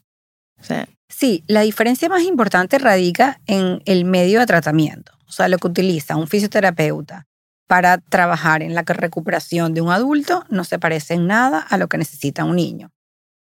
Sí, 1.08 1.42
la 1.48 1.62
diferencia 1.62 2.08
más 2.08 2.22
importante 2.22 2.78
radica 2.78 3.40
en 3.46 3.82
el 3.86 4.04
medio 4.04 4.38
de 4.38 4.46
tratamiento, 4.46 5.12
o 5.30 5.32
sea, 5.32 5.48
lo 5.48 5.58
que 5.58 5.68
utiliza 5.68 6.16
un 6.16 6.26
fisioterapeuta 6.26 7.26
para 7.68 7.98
trabajar 7.98 8.62
en 8.62 8.74
la 8.74 8.82
recuperación 8.82 9.74
de 9.74 9.80
un 9.80 9.92
adulto 9.92 10.44
no 10.48 10.64
se 10.64 10.80
parece 10.80 11.14
en 11.14 11.28
nada 11.28 11.60
a 11.60 11.78
lo 11.78 11.88
que 11.88 11.98
necesita 11.98 12.44
un 12.44 12.56
niño. 12.56 12.90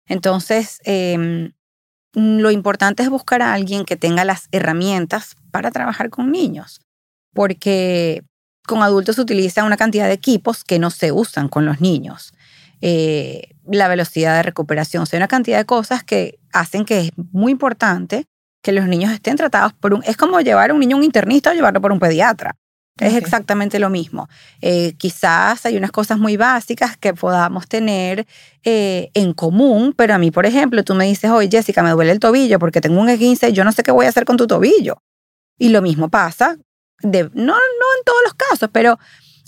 Entonces, 0.06 0.78
em, 0.84 1.52
lo 2.14 2.52
importante 2.52 3.02
es 3.02 3.10
buscar 3.10 3.42
a 3.42 3.52
alguien 3.52 3.84
que 3.84 3.96
tenga 3.96 4.24
las 4.24 4.46
herramientas 4.52 5.34
para 5.50 5.72
trabajar 5.72 6.10
con 6.10 6.30
niños, 6.30 6.80
porque 7.34 8.22
con 8.66 8.84
adultos 8.84 9.16
se 9.16 9.22
utiliza 9.22 9.64
una 9.64 9.76
cantidad 9.76 10.06
de 10.06 10.14
equipos 10.14 10.62
que 10.62 10.78
no 10.78 10.90
se 10.90 11.10
usan 11.10 11.48
con 11.48 11.66
los 11.66 11.80
niños. 11.80 12.32
Eh, 12.82 13.56
la 13.66 13.88
velocidad 13.88 14.36
de 14.36 14.44
recuperación, 14.44 15.02
o 15.02 15.06
sea, 15.06 15.18
una 15.18 15.26
cantidad 15.26 15.58
de 15.58 15.66
cosas 15.66 16.04
que 16.04 16.38
hacen 16.52 16.84
que 16.84 17.00
es 17.00 17.10
muy 17.32 17.50
importante 17.50 18.26
que 18.62 18.72
los 18.72 18.86
niños 18.86 19.12
estén 19.12 19.36
tratados 19.36 19.72
por 19.72 19.94
un... 19.94 20.02
Es 20.04 20.16
como 20.16 20.40
llevar 20.40 20.70
a 20.70 20.74
un 20.74 20.80
niño 20.80 20.96
a 20.96 20.98
un 20.98 21.04
internista 21.04 21.50
o 21.50 21.54
llevarlo 21.54 21.80
por 21.80 21.92
un 21.92 22.00
pediatra. 22.00 22.56
Es 22.98 23.14
exactamente 23.14 23.78
lo 23.78 23.88
mismo. 23.88 24.28
Eh, 24.60 24.94
quizás 24.98 25.64
hay 25.64 25.76
unas 25.76 25.90
cosas 25.90 26.18
muy 26.18 26.36
básicas 26.36 26.98
que 26.98 27.14
podamos 27.14 27.66
tener 27.66 28.26
eh, 28.62 29.10
en 29.14 29.32
común, 29.32 29.94
pero 29.96 30.14
a 30.14 30.18
mí, 30.18 30.30
por 30.30 30.44
ejemplo, 30.44 30.84
tú 30.84 30.94
me 30.94 31.06
dices, 31.06 31.30
oye, 31.30 31.48
Jessica, 31.50 31.82
me 31.82 31.90
duele 31.92 32.12
el 32.12 32.20
tobillo 32.20 32.58
porque 32.58 32.82
tengo 32.82 33.00
un 33.00 33.08
esguince 33.08 33.48
y 33.48 33.52
yo 33.52 33.64
no 33.64 33.72
sé 33.72 33.82
qué 33.82 33.90
voy 33.90 34.04
a 34.04 34.10
hacer 34.10 34.26
con 34.26 34.36
tu 34.36 34.46
tobillo. 34.46 35.02
Y 35.58 35.70
lo 35.70 35.80
mismo 35.80 36.10
pasa, 36.10 36.56
de, 37.00 37.24
no, 37.24 37.30
no 37.34 37.54
en 37.54 38.04
todos 38.04 38.20
los 38.24 38.34
casos, 38.34 38.68
pero 38.70 38.98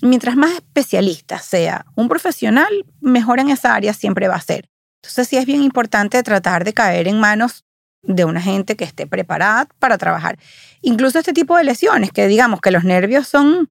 mientras 0.01 0.35
más 0.35 0.53
especialista 0.53 1.39
sea 1.39 1.85
un 1.95 2.09
profesional, 2.09 2.73
mejor 3.01 3.39
en 3.39 3.51
esa 3.51 3.75
área 3.75 3.93
siempre 3.93 4.29
va 4.29 4.37
a 4.37 4.41
ser. 4.41 4.69
Entonces 5.03 5.29
sí 5.29 5.37
es 5.37 5.45
bien 5.45 5.63
importante 5.63 6.23
tratar 6.23 6.65
de 6.65 6.73
caer 6.73 7.09
en 7.09 7.21
manos 7.21 7.65
de 8.03 8.25
una 8.25 8.41
gente 8.41 8.77
que 8.77 8.85
esté 8.85 9.07
preparada 9.07 9.69
para 9.79 9.99
trabajar. 9.99 10.39
Incluso 10.81 11.19
este 11.19 11.33
tipo 11.33 11.57
de 11.57 11.65
lesiones, 11.65 12.11
que 12.11 12.27
digamos 12.27 12.61
que 12.61 12.71
los 12.71 12.85
nervios 12.85 13.29
son 13.29 13.69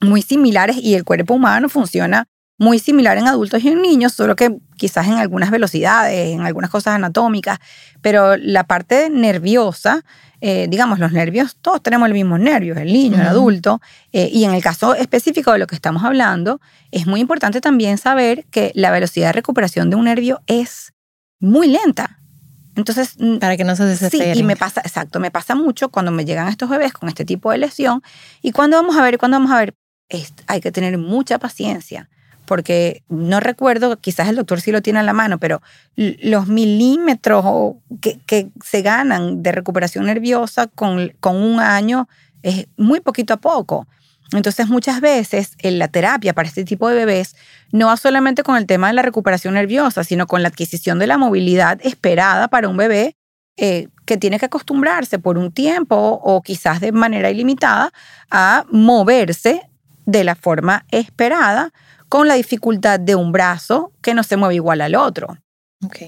muy 0.00 0.22
similares 0.22 0.76
y 0.76 0.94
el 0.94 1.04
cuerpo 1.04 1.34
humano 1.34 1.68
funciona 1.68 2.26
muy 2.58 2.78
similar 2.78 3.18
en 3.18 3.26
adultos 3.26 3.64
y 3.64 3.68
en 3.68 3.82
niños, 3.82 4.12
solo 4.12 4.36
que 4.36 4.56
quizás 4.76 5.08
en 5.08 5.14
algunas 5.14 5.50
velocidades, 5.50 6.32
en 6.32 6.42
algunas 6.42 6.70
cosas 6.70 6.94
anatómicas, 6.94 7.58
pero 8.02 8.36
la 8.36 8.64
parte 8.64 9.10
nerviosa, 9.10 10.04
eh, 10.40 10.66
digamos, 10.68 11.00
los 11.00 11.10
nervios, 11.10 11.56
todos 11.60 11.82
tenemos 11.82 12.08
los 12.08 12.14
mismos 12.14 12.38
nervios, 12.38 12.78
el 12.78 12.92
niño, 12.92 13.16
el 13.16 13.22
Ujú. 13.22 13.30
adulto, 13.30 13.80
eh, 14.12 14.28
y 14.32 14.44
en 14.44 14.54
el 14.54 14.62
caso 14.62 14.94
específico 14.94 15.50
de 15.52 15.58
lo 15.58 15.66
que 15.66 15.74
estamos 15.74 16.04
hablando, 16.04 16.60
es 16.92 17.06
muy 17.06 17.20
importante 17.20 17.60
también 17.60 17.98
saber 17.98 18.44
que 18.50 18.70
la 18.76 18.92
velocidad 18.92 19.28
de 19.28 19.32
recuperación 19.32 19.90
de 19.90 19.96
un 19.96 20.04
nervio 20.04 20.40
es 20.46 20.92
muy 21.40 21.66
lenta. 21.66 22.20
Entonces, 22.76 23.16
mm, 23.18 23.36
para 23.38 23.56
que 23.56 23.64
no 23.64 23.76
se 23.76 23.82
Sí, 23.84 23.88
desesperen. 23.90 24.38
y 24.38 24.42
me 24.42 24.56
pasa, 24.56 24.80
exacto, 24.84 25.20
me 25.20 25.30
pasa 25.30 25.54
mucho 25.54 25.90
cuando 25.90 26.10
me 26.10 26.24
llegan 26.24 26.48
estos 26.48 26.68
bebés 26.68 26.92
con 26.92 27.08
este 27.08 27.24
tipo 27.24 27.50
de 27.50 27.58
lesión. 27.58 28.02
Y 28.42 28.52
cuando 28.52 28.76
vamos 28.76 28.96
a 28.96 29.02
ver, 29.02 29.18
cuando 29.18 29.36
vamos 29.38 29.52
a 29.52 29.58
ver, 29.58 29.74
es- 30.08 30.32
hay 30.46 30.60
que 30.60 30.72
tener 30.72 30.96
mucha 30.98 31.38
paciencia, 31.38 32.08
porque 32.46 33.02
no 33.08 33.40
recuerdo, 33.40 33.96
quizás 33.98 34.28
el 34.28 34.36
doctor 34.36 34.60
sí 34.60 34.72
lo 34.72 34.82
tiene 34.82 34.98
a 34.98 35.02
la 35.02 35.12
mano, 35.12 35.38
pero 35.38 35.62
los 35.96 36.48
milímetros 36.48 37.44
que, 38.00 38.18
que 38.26 38.48
se 38.64 38.82
ganan 38.82 39.42
de 39.42 39.52
recuperación 39.52 40.06
nerviosa 40.06 40.66
con, 40.66 41.12
con 41.20 41.36
un 41.36 41.60
año 41.60 42.08
es 42.42 42.66
muy 42.76 43.00
poquito 43.00 43.34
a 43.34 43.36
poco. 43.38 43.86
Entonces, 44.32 44.68
muchas 44.68 45.00
veces 45.00 45.52
en 45.58 45.78
la 45.78 45.88
terapia 45.88 46.32
para 46.32 46.48
este 46.48 46.64
tipo 46.64 46.88
de 46.88 46.96
bebés 46.96 47.36
no 47.70 47.86
va 47.86 47.96
solamente 47.96 48.42
con 48.42 48.56
el 48.56 48.66
tema 48.66 48.88
de 48.88 48.94
la 48.94 49.02
recuperación 49.02 49.54
nerviosa, 49.54 50.04
sino 50.04 50.26
con 50.26 50.42
la 50.42 50.48
adquisición 50.48 50.98
de 50.98 51.06
la 51.06 51.18
movilidad 51.18 51.80
esperada 51.82 52.48
para 52.48 52.68
un 52.68 52.76
bebé 52.76 53.16
eh, 53.56 53.88
que 54.06 54.16
tiene 54.16 54.38
que 54.38 54.46
acostumbrarse 54.46 55.18
por 55.18 55.36
un 55.36 55.52
tiempo 55.52 55.96
o 55.96 56.42
quizás 56.42 56.80
de 56.80 56.92
manera 56.92 57.30
ilimitada 57.30 57.92
a 58.30 58.64
moverse 58.70 59.68
de 60.06 60.24
la 60.24 60.34
forma 60.34 60.86
esperada 60.90 61.70
con 62.08 62.28
la 62.28 62.34
dificultad 62.34 62.98
de 62.98 63.14
un 63.14 63.30
brazo 63.30 63.92
que 64.00 64.14
no 64.14 64.22
se 64.22 64.36
mueve 64.36 64.56
igual 64.56 64.80
al 64.80 64.94
otro. 64.94 65.36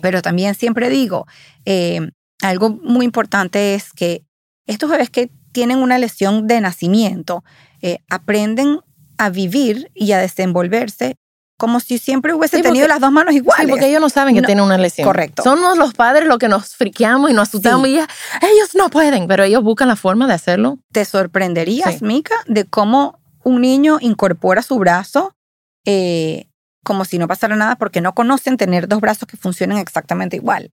Pero 0.02 0.22
también 0.22 0.54
siempre 0.54 0.88
digo, 0.88 1.26
eh, 1.64 2.00
algo 2.42 2.70
muy 2.70 3.04
importante 3.04 3.74
es 3.74 3.92
que 3.92 4.24
estos 4.66 4.90
bebés 4.90 5.10
que 5.10 5.30
tienen 5.52 5.78
una 5.78 5.98
lesión 5.98 6.46
de 6.46 6.60
nacimiento 6.60 7.44
eh, 7.86 7.98
aprenden 8.08 8.80
a 9.18 9.28
vivir 9.28 9.90
y 9.94 10.12
a 10.12 10.18
desenvolverse 10.18 11.16
como 11.56 11.78
si 11.80 11.98
siempre 11.98 12.32
hubiese 12.34 12.56
Sí, 12.56 12.62
tenido 12.62 12.88
las 12.88 12.98
dos 12.98 13.12
manos 13.12 13.32
iguales. 13.34 13.66
Sí, 13.66 13.70
porque 13.70 13.86
ellos 13.88 14.00
no 14.00 14.08
saben 14.08 14.34
que 14.34 14.40
No, 14.40 14.46
tienen 14.46 14.64
una 14.64 14.76
lesión. 14.78 15.06
correcto. 15.06 15.42
Somos 15.44 15.78
los 15.78 15.92
padres 15.94 16.26
los 16.26 16.38
que 16.38 16.48
nos 16.48 16.74
friqueamos 16.74 17.30
y 17.30 17.34
nos 17.34 17.48
asustamos 17.48 17.86
Sí. 17.86 17.92
y 17.92 17.96
ya, 17.96 18.08
ellos 18.42 18.74
no 18.74 18.88
pueden, 18.88 19.28
pero 19.28 19.44
ellos 19.44 19.62
buscan 19.62 19.86
la 19.88 19.96
forma 19.96 20.26
de 20.26 20.34
hacerlo. 20.34 20.78
te 20.92 21.04
sorprenderías, 21.04 21.98
Sí. 21.98 22.04
Mica, 22.04 22.34
de 22.46 22.64
cómo 22.64 23.20
un 23.44 23.60
niño 23.60 23.98
incorpora 24.00 24.62
su 24.62 24.78
brazo 24.78 25.36
eh, 25.86 26.48
como 26.82 27.04
si 27.04 27.18
no 27.18 27.28
pasara 27.28 27.54
nada 27.56 27.76
porque 27.76 28.00
no 28.00 28.14
conocen 28.14 28.56
tener 28.56 28.88
dos 28.88 29.00
brazos 29.00 29.28
que 29.28 29.36
funcionen 29.36 29.78
exactamente 29.78 30.36
igual. 30.36 30.70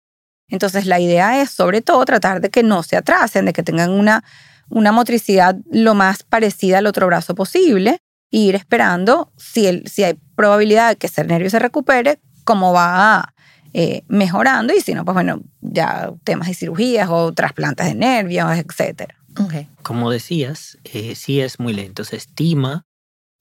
Entonces 0.48 0.86
la 0.86 1.00
idea 1.00 1.42
es 1.42 1.52
sobre 1.52 1.82
todo 1.82 2.04
tratar 2.06 2.42
de 2.42 2.50
que 2.50 2.64
no 2.64 2.82
se 2.84 2.98
atrasen, 2.98 3.46
de 3.46 3.54
que 3.54 3.62
tengan 3.64 3.92
una, 3.92 4.24
una 4.72 4.92
motricidad 4.92 5.58
lo 5.70 5.94
más 5.94 6.24
parecida 6.24 6.80
al 6.80 6.88
otro 6.88 7.06
brazo 7.08 7.36
posible 7.36 8.00
e 8.32 8.38
ir 8.38 8.56
esperando 8.56 9.32
si, 9.38 9.68
el, 9.68 9.88
si 9.88 10.04
hay 10.04 10.18
probabilidad 10.36 10.90
de 10.90 10.96
que 10.96 11.08
ese 11.08 11.24
nervio 11.24 11.50
se 11.50 11.60
recupere, 11.60 12.20
cómo 12.44 12.74
va 12.74 13.34
eh, 13.74 14.04
mejorando 14.08 14.74
y 14.74 14.82
si 14.82 14.94
no, 14.94 15.06
pues 15.06 15.14
bueno, 15.14 15.42
ya 15.62 16.12
temas 16.24 16.48
de 16.48 16.56
cirugías 16.56 17.10
o 17.10 17.32
trasplantes 17.34 17.86
de 17.86 17.96
nervios, 17.96 18.50
etcétera. 18.58 19.16
Ok. 19.40 19.68
Como 19.82 20.10
decías, 20.12 20.78
eh, 20.84 21.16
sí 21.16 21.40
es 21.40 21.60
muy 21.60 21.74
lento. 21.74 22.04
Se 22.04 22.18
estima 22.18 22.86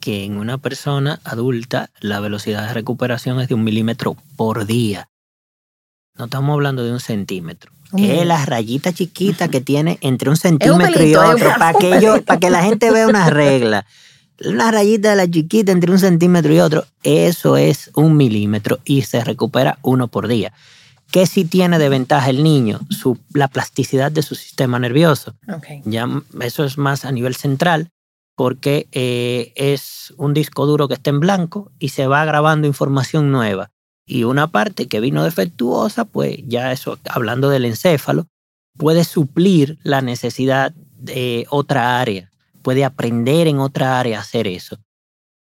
que 0.01 0.25
en 0.25 0.39
una 0.39 0.59
persona 0.59 1.21
adulta 1.25 1.91
la 2.01 2.21
velocidad 2.21 2.69
de 2.69 2.75
recuperación 2.75 3.41
es 3.41 3.49
de 3.49 3.55
un 3.55 3.65
milímetro 3.65 4.17
por 4.37 4.67
día. 4.67 5.09
No 6.17 6.27
estamos 6.27 6.55
hablando 6.55 6.85
de 6.85 6.93
un 6.93 7.01
centímetro. 7.01 7.73
Es 7.99 8.27
la 8.27 8.45
rayita 8.47 8.93
chiquita 8.93 9.49
que 9.49 9.61
tiene 9.61 9.99
entre 10.01 10.31
un 10.31 10.37
centímetro 10.37 11.03
y 11.05 11.15
otro, 11.35 11.51
para 11.59 11.79
que, 11.79 12.01
yo- 12.01 12.23
para 12.23 12.41
que 12.41 12.51
la 12.51 12.63
gente 12.63 12.91
vea 12.91 13.09
una 13.09 13.25
regla. 13.31 13.87
Una 14.45 14.71
rayita 14.71 15.11
de 15.11 15.17
la 15.17 15.31
chiquita 15.31 15.71
entre 15.73 15.91
un 15.93 15.99
centímetro 15.99 16.53
y 16.55 16.61
otro, 16.61 16.87
eso 17.03 17.57
es 17.57 17.91
un 17.95 18.17
milímetro 18.17 18.79
y 18.85 19.03
se 19.03 19.23
recupera 19.23 19.79
uno 19.83 20.09
por 20.09 20.29
día. 20.29 20.53
¿Qué 21.11 21.27
sí 21.27 21.45
tiene 21.45 21.79
de 21.79 21.89
ventaja 21.89 22.31
el 22.31 22.43
niño? 22.45 22.81
Su, 22.89 23.19
la 23.35 23.49
plasticidad 23.49 24.13
de 24.13 24.23
su 24.23 24.35
sistema 24.37 24.79
nervioso. 24.79 25.35
Ya 25.85 26.09
eso 26.41 26.65
es 26.65 26.79
más 26.79 27.05
a 27.05 27.11
nivel 27.13 27.35
central 27.35 27.91
porque 28.37 28.87
eh, 28.93 29.53
es 29.57 30.15
un 30.17 30.33
disco 30.33 30.65
duro 30.65 30.89
que 30.89 30.95
está 30.95 31.11
en 31.11 31.21
blanco 31.21 31.71
y 31.79 31.89
se 31.91 32.07
va 32.07 32.25
grabando 32.25 32.67
información 32.67 33.31
nueva. 33.33 33.71
Y 34.11 34.25
una 34.25 34.49
parte 34.49 34.89
que 34.89 34.99
vino 35.01 35.23
defectuosa, 35.23 36.05
pues 36.05 36.39
ya 36.47 36.73
eso, 36.73 36.99
hablando 37.09 37.49
del 37.49 37.65
encéfalo, 37.65 38.27
puede 38.77 39.05
suplir 39.05 39.79
la 39.85 40.01
necesidad 40.03 40.73
de 40.99 41.47
otra 41.51 42.01
área, 42.01 42.29
puede 42.63 42.85
aprender 42.85 43.47
en 43.47 43.61
otra 43.61 44.01
área 44.01 44.19
a 44.19 44.23
hacer 44.23 44.47
eso. 44.49 44.79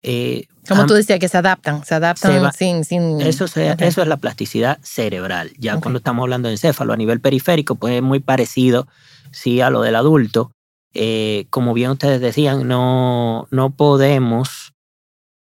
Eh, 0.04 0.46
Como 0.68 0.86
tú 0.86 0.94
decías, 0.94 1.20
que 1.20 1.28
se 1.28 1.38
adaptan, 1.38 1.84
se 1.84 1.96
adaptan 1.96 2.32
Se 2.32 2.40
va- 2.40 2.52
sin, 2.52 2.86
sin... 2.86 3.20
eso, 3.22 3.48
se- 3.48 3.76
eso 3.80 4.02
es 4.04 4.08
la 4.08 4.18
plasticidad 4.18 4.78
cerebral. 4.84 5.52
Ya 5.58 5.80
cuando 5.82 5.98
estamos 5.98 6.24
hablando 6.24 6.48
de 6.48 6.54
encéfalo 6.54 6.94
a 6.94 6.98
nivel 6.98 7.20
periférico, 7.22 7.76
pues 7.76 7.96
es 7.96 8.02
muy 8.04 8.20
parecido 8.20 8.88
sí, 9.32 9.62
a 9.62 9.70
lo 9.72 9.82
del 9.82 9.96
adulto. 9.96 10.52
Eh, 10.94 11.48
como 11.50 11.74
bien 11.74 11.92
ustedes 11.92 12.22
decían, 12.22 12.68
no, 12.68 13.48
no 13.52 13.72
podemos 13.72 14.74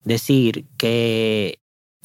decir 0.02 0.66
que 0.78 1.58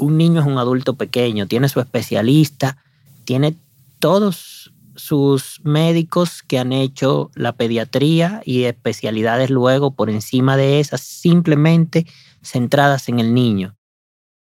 un 0.04 0.18
niño 0.18 0.42
es 0.42 0.48
un 0.48 0.58
adulto 0.58 0.96
pequeño, 0.96 1.48
tiene 1.48 1.70
su 1.70 1.80
especialista, 1.80 2.78
tiene 3.26 3.56
todos 4.00 4.72
sus 4.96 5.60
médicos 5.64 6.44
que 6.44 6.60
han 6.60 6.72
hecho 6.72 7.32
la 7.36 7.54
pediatría 7.54 8.42
y 8.46 8.64
especialidades 8.64 9.50
luego 9.50 9.92
por 9.92 10.10
encima 10.10 10.56
de 10.58 10.80
esas, 10.80 11.02
simplemente 11.02 12.06
centradas 12.44 13.10
en 13.10 13.20
el 13.20 13.34
niño. 13.34 13.76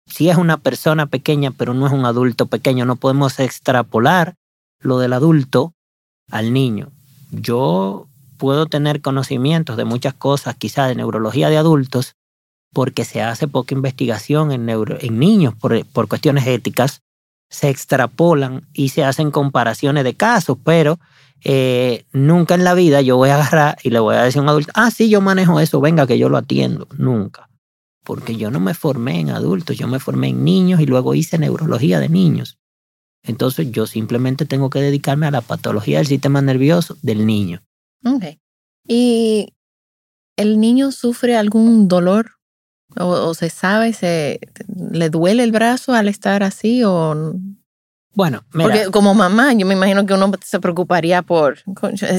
Si 0.06 0.28
es 0.28 0.36
una 0.36 0.58
persona 0.58 1.06
pequeña, 1.06 1.50
pero 1.50 1.74
no 1.74 1.86
es 1.86 1.92
un 1.92 2.04
adulto 2.04 2.46
pequeño, 2.46 2.84
no 2.84 2.96
podemos 2.96 3.40
extrapolar 3.40 4.34
lo 4.78 4.98
del 4.98 5.14
adulto 5.14 5.74
al 6.30 6.52
niño. 6.52 6.90
Yo 7.30 8.06
puedo 8.36 8.66
tener 8.66 9.00
conocimientos 9.00 9.76
de 9.76 9.84
muchas 9.84 10.14
cosas, 10.14 10.56
quizá 10.56 10.86
de 10.86 10.94
neurología 10.94 11.48
de 11.48 11.56
adultos, 11.56 12.14
porque 12.76 13.06
se 13.06 13.22
hace 13.22 13.48
poca 13.48 13.74
investigación 13.74 14.52
en, 14.52 14.68
en 14.68 15.18
niños 15.18 15.54
por, 15.54 15.82
por 15.86 16.08
cuestiones 16.08 16.46
éticas, 16.46 17.00
se 17.48 17.70
extrapolan 17.70 18.66
y 18.74 18.90
se 18.90 19.02
hacen 19.02 19.30
comparaciones 19.30 20.04
de 20.04 20.12
casos, 20.12 20.58
pero 20.62 20.98
eh, 21.42 22.04
nunca 22.12 22.54
en 22.54 22.64
la 22.64 22.74
vida 22.74 23.00
yo 23.00 23.16
voy 23.16 23.30
a 23.30 23.36
agarrar 23.36 23.78
y 23.82 23.88
le 23.88 23.98
voy 23.98 24.16
a 24.16 24.24
decir 24.24 24.40
a 24.40 24.42
un 24.42 24.50
adulto, 24.50 24.72
ah, 24.74 24.90
sí, 24.90 25.08
yo 25.08 25.22
manejo 25.22 25.58
eso, 25.58 25.80
venga 25.80 26.06
que 26.06 26.18
yo 26.18 26.28
lo 26.28 26.36
atiendo. 26.36 26.86
Nunca. 26.98 27.48
Porque 28.04 28.36
yo 28.36 28.50
no 28.50 28.60
me 28.60 28.74
formé 28.74 29.20
en 29.20 29.30
adultos, 29.30 29.78
yo 29.78 29.88
me 29.88 29.98
formé 29.98 30.28
en 30.28 30.44
niños 30.44 30.78
y 30.78 30.84
luego 30.84 31.14
hice 31.14 31.38
neurología 31.38 31.98
de 31.98 32.10
niños. 32.10 32.58
Entonces 33.22 33.70
yo 33.70 33.86
simplemente 33.86 34.44
tengo 34.44 34.68
que 34.68 34.82
dedicarme 34.82 35.26
a 35.26 35.30
la 35.30 35.40
patología 35.40 35.96
del 35.96 36.08
sistema 36.08 36.42
nervioso 36.42 36.98
del 37.00 37.24
niño. 37.24 37.62
Ok. 38.04 38.36
¿Y 38.86 39.54
el 40.36 40.60
niño 40.60 40.92
sufre 40.92 41.38
algún 41.38 41.88
dolor? 41.88 42.35
¿O, 42.98 43.34
se 43.34 43.50
sabe, 43.50 43.92
se, 43.92 44.40
le 44.74 45.10
duele 45.10 45.42
el 45.42 45.52
brazo 45.52 45.92
al 45.92 46.08
estar 46.08 46.42
así? 46.42 46.82
O... 46.84 47.34
Bueno, 48.14 48.44
mira. 48.52 48.70
Porque 48.70 48.90
como 48.90 49.14
mamá, 49.14 49.52
yo 49.52 49.66
me 49.66 49.74
imagino 49.74 50.06
que 50.06 50.14
uno 50.14 50.30
se 50.42 50.60
preocuparía 50.60 51.22
por, 51.22 51.58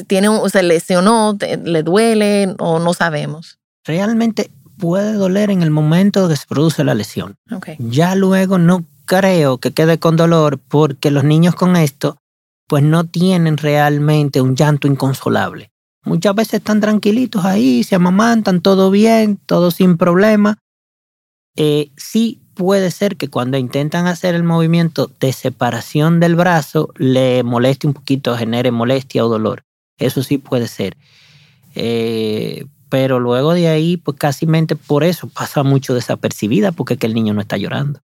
tiene 0.07 0.29
un, 0.29 0.49
se 0.49 0.61
lesionó, 0.63 1.37
le 1.63 1.83
duele 1.83 2.53
o 2.59 2.79
no 2.79 2.93
sabemos. 2.93 3.59
Realmente 3.85 4.51
puede 4.77 5.13
doler 5.13 5.49
en 5.49 5.63
el 5.63 5.71
momento 5.71 6.27
que 6.27 6.35
se 6.35 6.45
produce 6.47 6.83
la 6.83 6.93
lesión. 6.93 7.37
Okay. 7.51 7.77
Ya 7.79 8.13
luego 8.15 8.57
no 8.57 8.85
creo 9.05 9.57
que 9.57 9.71
quede 9.71 9.97
con 9.97 10.15
dolor 10.15 10.59
porque 10.59 11.09
los 11.09 11.23
niños 11.23 11.55
con 11.55 11.75
esto 11.75 12.17
pues 12.67 12.83
no 12.83 13.05
tienen 13.05 13.57
realmente 13.57 14.41
un 14.41 14.55
llanto 14.55 14.87
inconsolable. 14.87 15.71
Muchas 16.07 16.33
veces 16.35 16.53
están 16.55 16.79
tranquilitos 16.79 17.43
ahí, 17.43 17.83
se 17.83 17.95
amamantan, 17.95 18.61
todo 18.61 18.89
bien, 18.91 19.37
todo 19.45 19.71
sin 19.71 19.97
problema. 19.97 20.57
Eh, 21.57 21.91
sí 21.97 22.39
puede 22.53 22.91
ser 22.91 23.17
que 23.17 23.27
cuando 23.27 23.57
intentan 23.57 24.07
hacer 24.07 24.33
el 24.33 24.43
movimiento 24.43 25.11
de 25.19 25.33
separación 25.33 26.21
del 26.21 26.37
brazo 26.37 26.93
le 26.95 27.43
moleste 27.43 27.87
un 27.87 27.93
poquito, 27.93 28.37
genere 28.37 28.71
molestia 28.71 29.25
o 29.25 29.27
dolor. 29.27 29.65
Eso 29.97 30.23
sí 30.23 30.37
puede 30.37 30.69
ser. 30.69 30.95
Eh, 31.75 32.65
pero 32.87 33.19
luego 33.19 33.53
de 33.53 33.67
ahí, 33.67 33.97
pues 33.97 34.17
casi 34.17 34.47
por 34.87 35.03
eso 35.03 35.27
pasa 35.27 35.63
mucho 35.63 35.93
desapercibida 35.93 36.71
porque 36.71 36.93
es 36.93 36.99
que 37.01 37.07
el 37.07 37.15
niño 37.15 37.33
no 37.33 37.41
está 37.41 37.57
llorando. 37.57 37.99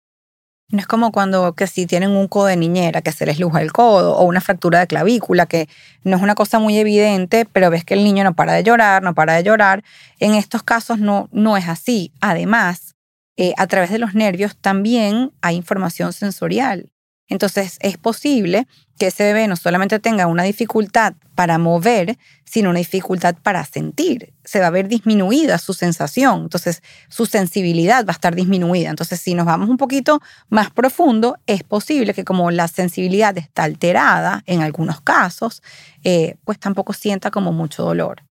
No 0.72 0.80
es 0.80 0.86
como 0.86 1.12
cuando 1.12 1.54
que 1.54 1.66
si 1.66 1.88
tienen 1.88 2.12
un 2.12 2.28
codo 2.28 2.46
de 2.46 2.56
niñera, 2.56 3.02
que 3.02 3.12
se 3.12 3.26
les 3.26 3.40
luja 3.40 3.62
el 3.62 3.72
codo, 3.72 4.16
o 4.16 4.24
una 4.24 4.40
fractura 4.40 4.80
de 4.80 4.88
clavícula, 4.88 5.48
que 5.48 5.68
no 6.04 6.16
es 6.16 6.22
una 6.22 6.36
cosa 6.36 6.60
muy 6.60 6.78
evidente, 6.78 7.46
pero 7.52 7.72
ves 7.72 7.84
que 7.84 7.96
el 7.96 8.04
niño 8.04 8.24
no 8.24 8.36
para 8.36 8.54
de 8.54 8.64
llorar, 8.64 9.02
no 9.02 9.16
para 9.16 9.34
de 9.34 9.44
llorar. 9.44 9.84
En 10.20 10.36
estos 10.36 10.62
casos 10.62 11.00
no, 11.00 11.28
no 11.32 11.58
es 11.58 11.68
así. 11.68 12.12
Además, 12.22 12.96
eh, 13.36 13.54
a 13.58 13.66
través 13.68 13.90
de 13.90 13.98
los 13.98 14.14
nervios 14.14 14.56
también 14.58 15.32
hay 15.42 15.56
información 15.56 16.14
sensorial. 16.14 16.92
Entonces 17.30 17.78
es 17.80 17.98
posible 17.98 18.68
que 18.98 19.08
ese 19.08 19.24
bebé 19.24 19.48
no 19.48 19.56
solamente 19.56 20.00
tenga 20.00 20.28
una 20.28 20.44
dificultad 20.44 21.14
para 21.36 21.58
mover, 21.58 22.18
sino 22.44 22.72
una 22.72 22.80
dificultad 22.80 23.36
para 23.42 23.64
sentir. 23.64 24.34
Se 24.44 24.60
va 24.60 24.68
a 24.68 24.72
ver 24.72 24.90
disminuida 24.90 25.58
su 25.58 25.74
sensación, 25.74 26.42
entonces 26.42 26.82
su 27.08 27.26
sensibilidad 27.26 28.06
va 28.06 28.12
a 28.12 28.14
estar 28.14 28.36
disminuida. 28.36 28.90
Entonces 28.90 29.22
si 29.22 29.36
nos 29.36 29.46
vamos 29.46 29.70
un 29.70 29.78
poquito 29.78 30.22
más 30.50 30.72
profundo, 30.72 31.38
es 31.46 31.64
posible 31.64 32.14
que 32.14 32.26
como 32.26 32.52
la 32.52 32.68
sensibilidad 32.68 33.38
está 33.38 33.64
alterada 33.64 34.44
en 34.48 34.62
algunos 34.62 35.00
casos, 35.00 35.64
eh, 36.04 36.36
pues 36.44 36.60
tampoco 36.60 36.92
sienta 36.92 37.32
como 37.32 37.54
mucho 37.54 37.84
dolor. 37.84 38.24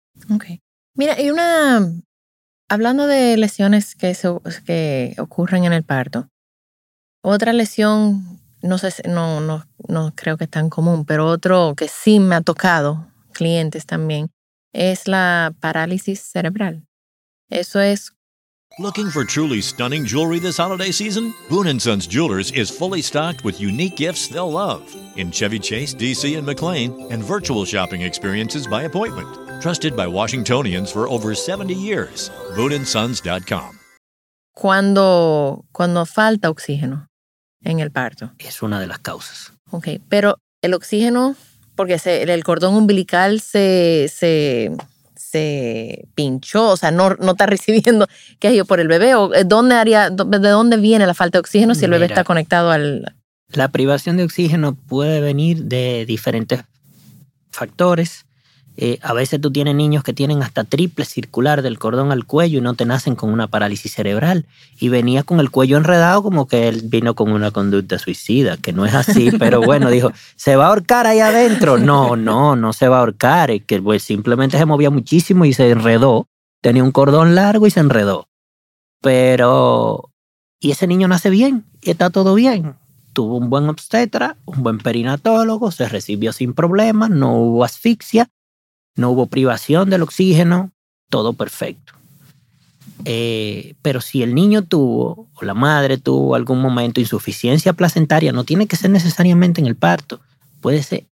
Mira, 0.94 1.20
y 1.20 1.30
una, 1.30 1.92
hablando 2.68 3.06
de 3.06 3.36
lesiones 3.36 3.94
que, 3.94 4.16
que 4.64 5.14
ocurren 5.18 5.64
en 5.64 5.74
el 5.74 5.84
parto, 5.84 6.28
otra 7.22 7.52
lesión 7.52 8.40
no 8.66 8.78
sé, 8.78 8.92
no, 9.08 9.40
no, 9.40 9.64
no 9.88 10.12
creo 10.14 10.36
que 10.36 10.44
es 10.44 10.50
tan 10.50 10.70
común, 10.70 11.04
pero 11.04 11.26
otro 11.26 11.74
que 11.76 11.88
sí 11.88 12.20
me 12.20 12.34
ha 12.34 12.40
tocado, 12.40 13.06
clientes 13.32 13.86
también, 13.86 14.30
es 14.72 15.08
la 15.08 15.52
parálisis 15.60 16.20
cerebral. 16.20 16.86
Eso 17.48 17.80
es 17.80 18.12
Looking 18.78 19.08
for 19.08 19.24
truly 19.24 19.62
stunning 19.62 20.04
jewelry 20.04 20.38
this 20.38 20.58
holiday 20.58 20.90
season? 20.90 21.32
Boone 21.48 21.78
& 21.78 21.80
Sons 21.80 22.06
Jewelers 22.06 22.50
is 22.52 22.68
fully 22.68 23.00
stocked 23.00 23.42
with 23.42 23.58
unique 23.58 23.96
gifts 23.96 24.28
they'll 24.28 24.52
love 24.52 24.82
in 25.16 25.30
Chevy 25.30 25.58
Chase, 25.58 25.94
DC, 25.94 26.36
and 26.36 26.44
McLean, 26.44 26.92
and 27.10 27.24
virtual 27.24 27.64
shopping 27.64 28.02
experiences 28.02 28.66
by 28.66 28.82
appointment. 28.82 29.62
Trusted 29.62 29.96
by 29.96 30.06
Washingtonians 30.06 30.92
for 30.92 31.08
over 31.08 31.34
70 31.34 31.72
years. 31.72 32.30
BooneAndSons.com. 32.54 33.78
Cuando, 34.54 35.64
cuando 35.72 36.04
falta 36.04 36.50
oxígeno 36.50 37.08
en 37.66 37.80
el 37.80 37.90
parto. 37.90 38.32
Es 38.38 38.62
una 38.62 38.80
de 38.80 38.86
las 38.86 38.98
causas. 39.00 39.52
Ok, 39.70 39.88
pero 40.08 40.38
el 40.62 40.74
oxígeno, 40.74 41.36
porque 41.74 42.00
el 42.04 42.44
cordón 42.44 42.74
umbilical 42.74 43.40
se, 43.40 44.10
se, 44.12 44.72
se 45.14 46.06
pinchó, 46.14 46.70
o 46.70 46.76
sea, 46.76 46.90
no, 46.90 47.10
no 47.16 47.32
está 47.32 47.46
recibiendo 47.46 48.06
qué 48.38 48.54
yo 48.56 48.64
por 48.64 48.80
el 48.80 48.88
bebé, 48.88 49.14
o 49.14 49.34
eh, 49.34 49.44
dónde 49.44 49.74
haría, 49.74 50.10
de 50.10 50.48
dónde 50.48 50.76
viene 50.76 51.06
la 51.06 51.14
falta 51.14 51.38
de 51.38 51.40
oxígeno 51.40 51.74
si 51.74 51.84
el 51.84 51.90
bebé 51.90 52.06
está 52.06 52.24
conectado 52.24 52.70
al... 52.70 53.14
La 53.48 53.68
privación 53.68 54.16
de 54.16 54.24
oxígeno 54.24 54.74
puede 54.74 55.20
venir 55.20 55.64
de 55.64 56.04
diferentes 56.06 56.64
factores. 57.50 58.25
Eh, 58.78 58.98
a 59.00 59.14
veces 59.14 59.40
tú 59.40 59.50
tienes 59.50 59.74
niños 59.74 60.04
que 60.04 60.12
tienen 60.12 60.42
hasta 60.42 60.64
triple 60.64 61.06
circular 61.06 61.62
del 61.62 61.78
cordón 61.78 62.12
al 62.12 62.26
cuello 62.26 62.58
y 62.58 62.60
no 62.60 62.74
te 62.74 62.84
nacen 62.84 63.14
con 63.14 63.32
una 63.32 63.46
parálisis 63.46 63.92
cerebral. 63.94 64.44
Y 64.78 64.90
venía 64.90 65.22
con 65.22 65.40
el 65.40 65.50
cuello 65.50 65.78
enredado 65.78 66.22
como 66.22 66.46
que 66.46 66.68
él 66.68 66.82
vino 66.84 67.14
con 67.14 67.32
una 67.32 67.50
conducta 67.50 67.98
suicida, 67.98 68.58
que 68.58 68.72
no 68.72 68.84
es 68.84 68.94
así, 68.94 69.30
pero 69.38 69.62
bueno, 69.62 69.90
dijo, 69.90 70.12
¿se 70.36 70.56
va 70.56 70.66
a 70.66 70.68
ahorcar 70.68 71.06
ahí 71.06 71.20
adentro? 71.20 71.78
No, 71.78 72.16
no, 72.16 72.54
no 72.54 72.72
se 72.72 72.88
va 72.88 72.98
a 72.98 73.00
ahorcar, 73.00 73.50
es 73.50 73.64
que 73.64 73.80
pues, 73.80 74.02
simplemente 74.02 74.58
se 74.58 74.66
movía 74.66 74.90
muchísimo 74.90 75.46
y 75.46 75.54
se 75.54 75.70
enredó. 75.70 76.28
Tenía 76.60 76.84
un 76.84 76.92
cordón 76.92 77.34
largo 77.34 77.66
y 77.66 77.70
se 77.70 77.80
enredó. 77.80 78.28
Pero, 79.00 80.10
y 80.60 80.72
ese 80.72 80.86
niño 80.86 81.08
nace 81.08 81.30
bien 81.30 81.64
y 81.80 81.90
está 81.90 82.10
todo 82.10 82.34
bien. 82.34 82.74
Tuvo 83.14 83.38
un 83.38 83.48
buen 83.48 83.66
obstetra, 83.70 84.36
un 84.44 84.62
buen 84.62 84.78
perinatólogo, 84.78 85.70
se 85.70 85.88
recibió 85.88 86.34
sin 86.34 86.52
problemas, 86.52 87.08
no 87.08 87.38
hubo 87.38 87.64
asfixia 87.64 88.28
no 88.96 89.10
hubo 89.10 89.26
privación 89.26 89.90
del 89.90 90.02
oxígeno, 90.02 90.72
todo 91.10 91.34
perfecto. 91.34 91.92
Eh, 93.04 93.74
pero 93.82 94.00
si 94.00 94.22
el 94.22 94.34
niño 94.34 94.62
tuvo 94.62 95.28
o 95.34 95.44
la 95.44 95.54
madre 95.54 95.98
tuvo 95.98 96.34
algún 96.34 96.60
momento 96.60 97.00
insuficiencia 97.00 97.74
placentaria, 97.74 98.32
no 98.32 98.44
tiene 98.44 98.66
que 98.66 98.76
ser 98.76 98.90
necesariamente 98.90 99.60
en 99.60 99.66
el 99.66 99.76
parto, 99.76 100.20
puede 100.60 100.82
ser 100.82 101.04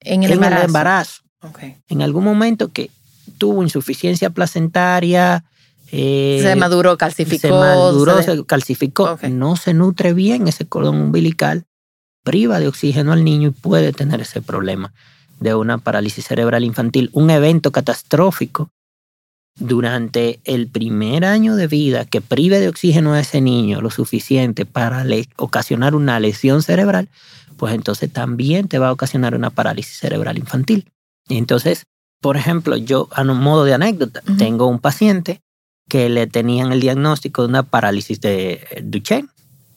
en 0.00 0.22
el 0.22 0.32
embarazo. 0.32 1.22
En 1.88 2.00
algún 2.00 2.24
momento 2.24 2.72
que 2.72 2.90
tuvo 3.36 3.62
insuficiencia 3.62 4.30
placentaria. 4.30 5.44
Eh, 5.92 6.40
se 6.42 6.56
maduró, 6.56 6.96
calcificó. 6.96 7.40
Se 7.40 7.50
maduró, 7.50 8.22
se, 8.22 8.44
calcificó. 8.46 9.18
No 9.28 9.56
se 9.56 9.74
nutre 9.74 10.14
bien 10.14 10.48
ese 10.48 10.66
cordón 10.66 10.96
umbilical, 10.96 11.66
priva 12.22 12.60
de 12.60 12.68
oxígeno 12.68 13.12
al 13.12 13.24
niño 13.24 13.48
y 13.48 13.52
puede 13.52 13.92
tener 13.92 14.22
ese 14.22 14.40
problema 14.40 14.94
de 15.44 15.54
una 15.54 15.78
parálisis 15.78 16.24
cerebral 16.24 16.64
infantil, 16.64 17.10
un 17.12 17.30
evento 17.30 17.70
catastrófico 17.70 18.70
durante 19.56 20.40
el 20.44 20.68
primer 20.68 21.24
año 21.24 21.54
de 21.54 21.68
vida 21.68 22.06
que 22.06 22.22
prive 22.22 22.58
de 22.58 22.68
oxígeno 22.68 23.12
a 23.12 23.20
ese 23.20 23.40
niño 23.42 23.82
lo 23.82 23.90
suficiente 23.90 24.64
para 24.64 25.04
ocasionar 25.36 25.94
una 25.94 26.18
lesión 26.18 26.62
cerebral, 26.62 27.08
pues 27.58 27.74
entonces 27.74 28.10
también 28.10 28.68
te 28.68 28.78
va 28.78 28.88
a 28.88 28.92
ocasionar 28.92 29.34
una 29.34 29.50
parálisis 29.50 29.98
cerebral 29.98 30.38
infantil. 30.38 30.90
Y 31.28 31.36
entonces, 31.36 31.84
por 32.20 32.38
ejemplo, 32.38 32.76
yo 32.76 33.08
a 33.12 33.20
un 33.20 33.38
modo 33.38 33.64
de 33.64 33.74
anécdota, 33.74 34.22
tengo 34.38 34.66
un 34.66 34.80
paciente 34.80 35.42
que 35.90 36.08
le 36.08 36.26
tenían 36.26 36.72
el 36.72 36.80
diagnóstico 36.80 37.42
de 37.42 37.48
una 37.48 37.62
parálisis 37.64 38.18
de 38.20 38.66
Duchenne 38.82 39.28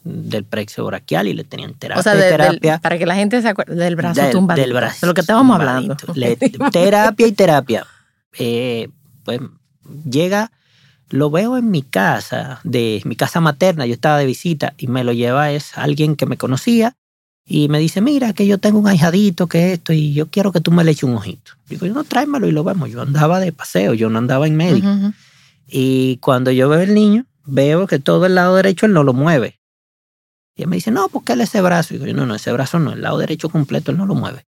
del 0.07 0.43
plexo 0.43 0.85
braquial 0.85 1.27
y 1.27 1.33
le 1.33 1.43
tenían 1.43 1.73
terapia. 1.73 1.99
O 1.99 2.03
sea, 2.03 2.13
terapia 2.13 2.79
para 2.79 2.97
que 2.97 3.05
la 3.05 3.15
gente 3.15 3.41
se 3.41 3.47
acuerde 3.47 3.75
del 3.75 3.95
brazo 3.95 4.21
tumbado. 4.31 4.59
Del 4.59 4.73
brazo 4.73 4.99
de 5.01 5.07
lo 5.07 5.13
que 5.13 5.21
estábamos 5.21 5.59
hablando. 5.59 5.95
terapia 6.71 7.27
y 7.27 7.31
terapia. 7.31 7.85
Eh, 8.37 8.89
pues 9.23 9.39
llega 10.09 10.51
lo 11.09 11.29
veo 11.29 11.57
en 11.57 11.71
mi 11.71 11.83
casa, 11.83 12.59
de 12.63 13.01
mi 13.05 13.15
casa 13.15 13.39
materna, 13.39 13.85
yo 13.85 13.93
estaba 13.93 14.17
de 14.17 14.25
visita 14.25 14.73
y 14.77 14.87
me 14.87 15.03
lo 15.03 15.13
lleva 15.13 15.51
es 15.51 15.77
alguien 15.77 16.15
que 16.15 16.25
me 16.25 16.37
conocía 16.37 16.95
y 17.45 17.69
me 17.69 17.79
dice, 17.79 18.01
mira, 18.01 18.33
que 18.33 18.45
yo 18.45 18.57
tengo 18.57 18.79
un 18.79 18.87
ahijadito, 18.87 19.47
que 19.47 19.71
esto, 19.71 19.93
y 19.93 20.13
yo 20.13 20.27
quiero 20.27 20.51
que 20.51 20.59
tú 20.59 20.71
me 20.71 20.83
le 20.83 20.91
eches 20.91 21.03
un 21.03 21.15
ojito. 21.15 21.53
Digo, 21.69 21.85
yo 21.85 21.93
no, 21.93 22.03
tráemelo 22.03 22.45
y 22.45 22.51
lo 22.51 22.65
vemos. 22.65 22.91
Yo 22.91 23.01
andaba 23.01 23.39
de 23.39 23.53
paseo, 23.53 23.93
yo 23.93 24.09
no 24.09 24.19
andaba 24.19 24.47
en 24.47 24.57
médico. 24.57 24.85
Ujú, 24.85 24.97
ujú. 24.97 25.13
Y 25.69 26.17
cuando 26.17 26.51
yo 26.51 26.67
veo 26.67 26.81
el 26.81 26.93
niño, 26.93 27.25
veo 27.45 27.87
que 27.87 27.99
todo 27.99 28.25
el 28.25 28.35
lado 28.35 28.57
derecho 28.57 28.85
él 28.85 28.91
no 28.91 29.05
lo 29.05 29.13
mueve. 29.13 29.59
Y 30.57 30.63
él 30.63 30.67
me 30.67 30.75
dice, 30.75 30.91
no, 30.91 31.07
porque 31.07 31.33
él 31.33 31.41
ese 31.41 31.61
brazo. 31.61 31.93
Y 31.93 31.97
digo, 31.97 32.07
yo, 32.07 32.15
no, 32.15 32.25
no, 32.25 32.35
ese 32.35 32.51
brazo 32.51 32.79
no, 32.79 32.93
el 32.93 33.01
lado 33.01 33.19
derecho 33.19 33.49
completo 33.49 33.91
él 33.91 33.97
no 33.97 34.07
lo 34.07 34.15
mueve. 34.15 34.45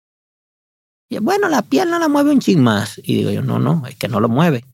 Y 1.07 1.19
bueno, 1.19 1.47
la 1.49 1.61
pierna 1.61 1.99
la 1.99 2.07
mueve 2.07 2.31
un 2.31 2.39
ching 2.39 2.61
más. 2.61 2.99
Y 3.03 3.15
digo 3.15 3.31
yo, 3.31 3.41
no, 3.43 3.59
no, 3.59 3.85
es 3.87 3.95
que 3.95 4.07
no 4.07 4.19
lo 4.19 4.27
mueve. 4.27 4.65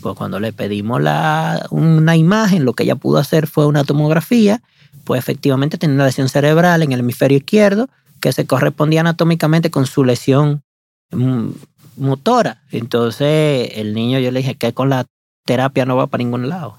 Pues 0.00 0.16
cuando 0.16 0.40
le 0.40 0.52
pedimos 0.52 1.00
la, 1.00 1.66
una 1.70 2.16
imagen, 2.16 2.64
lo 2.64 2.72
que 2.72 2.82
ella 2.82 2.96
pudo 2.96 3.18
hacer 3.18 3.46
fue 3.46 3.66
una 3.66 3.84
tomografía, 3.84 4.60
pues 5.04 5.20
efectivamente 5.20 5.78
tenía 5.78 5.94
una 5.94 6.06
lesión 6.06 6.28
cerebral 6.28 6.82
en 6.82 6.92
el 6.92 7.00
hemisferio 7.00 7.38
izquierdo 7.38 7.88
que 8.20 8.32
se 8.32 8.46
correspondía 8.46 9.00
anatómicamente 9.00 9.70
con 9.70 9.86
su 9.86 10.04
lesión 10.04 10.62
mm, 11.10 11.48
motora. 11.96 12.62
Entonces 12.70 13.70
el 13.74 13.94
niño 13.94 14.18
yo 14.18 14.30
le 14.30 14.40
dije 14.40 14.56
que 14.56 14.72
con 14.72 14.90
la 14.90 15.06
terapia 15.44 15.84
no 15.84 15.96
va 15.96 16.06
para 16.08 16.22
ningún 16.22 16.48
lado. 16.48 16.76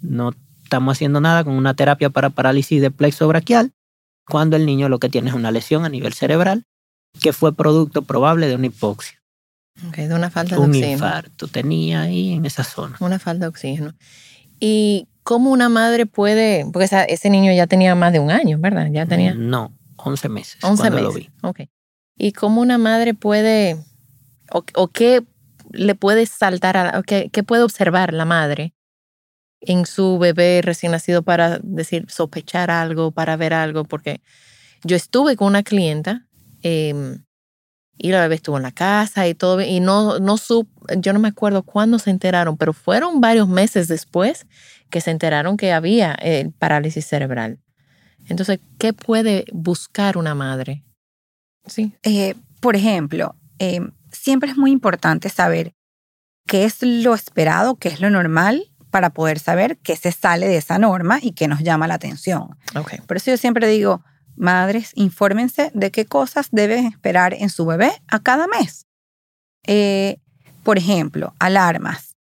No 0.00 0.32
estamos 0.66 0.96
haciendo 0.96 1.20
nada 1.20 1.44
con 1.44 1.54
una 1.54 1.74
terapia 1.74 2.10
para 2.10 2.30
parálisis 2.30 2.80
de 2.82 2.90
plexo 2.90 3.26
braquial 3.28 3.72
cuando 4.28 4.56
el 4.56 4.66
niño 4.66 4.88
lo 4.88 4.98
que 4.98 5.08
tiene 5.08 5.30
es 5.30 5.34
una 5.36 5.52
lesión 5.52 5.84
a 5.84 5.88
nivel 5.88 6.12
cerebral 6.12 6.64
que 7.20 7.32
fue 7.32 7.54
producto 7.54 8.02
probable 8.02 8.48
de 8.48 8.56
una 8.56 8.66
hipoxia, 8.66 9.18
Ok, 9.88 9.96
de 9.96 10.14
una 10.14 10.28
falta 10.30 10.56
de 10.56 10.60
un 10.60 10.68
oxígeno. 10.70 10.92
infarto 10.92 11.46
tenía 11.48 12.02
ahí 12.02 12.32
en 12.32 12.44
esa 12.44 12.64
zona. 12.64 12.96
Una 13.00 13.18
falta 13.18 13.44
de 13.44 13.48
oxígeno. 13.48 13.94
¿Y 14.60 15.06
cómo 15.22 15.50
una 15.50 15.68
madre 15.68 16.06
puede, 16.06 16.66
porque 16.72 16.84
esa- 16.86 17.04
ese 17.04 17.30
niño 17.30 17.52
ya 17.52 17.66
tenía 17.66 17.94
más 17.94 18.12
de 18.12 18.18
un 18.20 18.30
año, 18.30 18.58
¿verdad? 18.58 18.88
Ya 18.90 19.06
tenía 19.06 19.34
No, 19.34 19.72
11 19.96 20.28
meses 20.28 20.58
11 20.64 20.82
cuando 20.82 20.96
meses. 21.00 21.14
lo 21.14 21.18
vi. 21.18 21.30
Ok. 21.42 21.60
¿Y 22.18 22.32
cómo 22.32 22.60
una 22.60 22.78
madre 22.78 23.14
puede, 23.14 23.76
o, 24.52 24.64
o 24.74 24.88
qué 24.88 25.22
le 25.70 25.94
puede 25.94 26.26
saltar, 26.26 26.76
a, 26.76 26.98
o 26.98 27.02
qué, 27.02 27.28
qué 27.32 27.42
puede 27.42 27.62
observar 27.62 28.12
la 28.12 28.24
madre 28.24 28.72
en 29.60 29.86
su 29.86 30.18
bebé 30.18 30.60
recién 30.62 30.92
nacido 30.92 31.22
para 31.22 31.58
decir, 31.62 32.06
sospechar 32.08 32.70
algo, 32.70 33.10
para 33.10 33.36
ver 33.36 33.54
algo? 33.54 33.84
Porque 33.84 34.20
yo 34.84 34.96
estuve 34.96 35.36
con 35.36 35.48
una 35.48 35.62
clienta 35.62 36.26
eh, 36.62 37.18
y 37.98 38.10
la 38.10 38.20
bebé 38.20 38.34
estuvo 38.34 38.56
en 38.56 38.62
la 38.62 38.72
casa 38.72 39.26
y 39.26 39.34
todo, 39.34 39.60
y 39.60 39.80
no, 39.80 40.18
no 40.18 40.36
sup, 40.36 40.68
yo 40.98 41.12
no 41.12 41.18
me 41.18 41.28
acuerdo 41.28 41.62
cuándo 41.62 41.98
se 41.98 42.10
enteraron, 42.10 42.56
pero 42.56 42.72
fueron 42.72 43.20
varios 43.20 43.48
meses 43.48 43.88
después 43.88 44.46
que 44.90 45.00
se 45.00 45.10
enteraron 45.10 45.56
que 45.56 45.72
había 45.72 46.16
eh, 46.20 46.50
parálisis 46.58 47.06
cerebral. 47.06 47.58
Entonces, 48.28 48.60
¿qué 48.78 48.92
puede 48.92 49.44
buscar 49.52 50.16
una 50.16 50.34
madre? 50.34 50.84
Sí. 51.66 51.92
Eh, 52.02 52.34
por 52.60 52.76
ejemplo, 52.76 53.34
eh, 53.58 53.80
siempre 54.12 54.50
es 54.50 54.56
muy 54.56 54.72
importante 54.72 55.28
saber 55.28 55.72
qué 56.46 56.64
es 56.64 56.82
lo 56.82 57.14
esperado, 57.14 57.76
qué 57.76 57.88
es 57.88 58.00
lo 58.00 58.10
normal, 58.10 58.70
para 58.90 59.10
poder 59.10 59.38
saber 59.38 59.78
qué 59.78 59.96
se 59.96 60.12
sale 60.12 60.48
de 60.48 60.56
esa 60.56 60.78
norma 60.78 61.18
y 61.20 61.32
qué 61.32 61.48
nos 61.48 61.60
llama 61.60 61.86
la 61.86 61.94
atención. 61.94 62.56
Por 63.06 63.16
eso 63.16 63.30
yo 63.30 63.36
siempre 63.36 63.66
digo, 63.68 64.02
madres, 64.36 64.92
infórmense 64.94 65.70
de 65.74 65.90
qué 65.90 66.06
cosas 66.06 66.48
deben 66.52 66.86
esperar 66.86 67.34
en 67.34 67.50
su 67.50 67.66
bebé 67.66 67.92
a 68.08 68.20
cada 68.20 68.46
mes. 68.46 68.86
Eh, 69.66 70.18
por 70.62 70.78
ejemplo, 70.78 71.34
alarmas. 71.38 72.16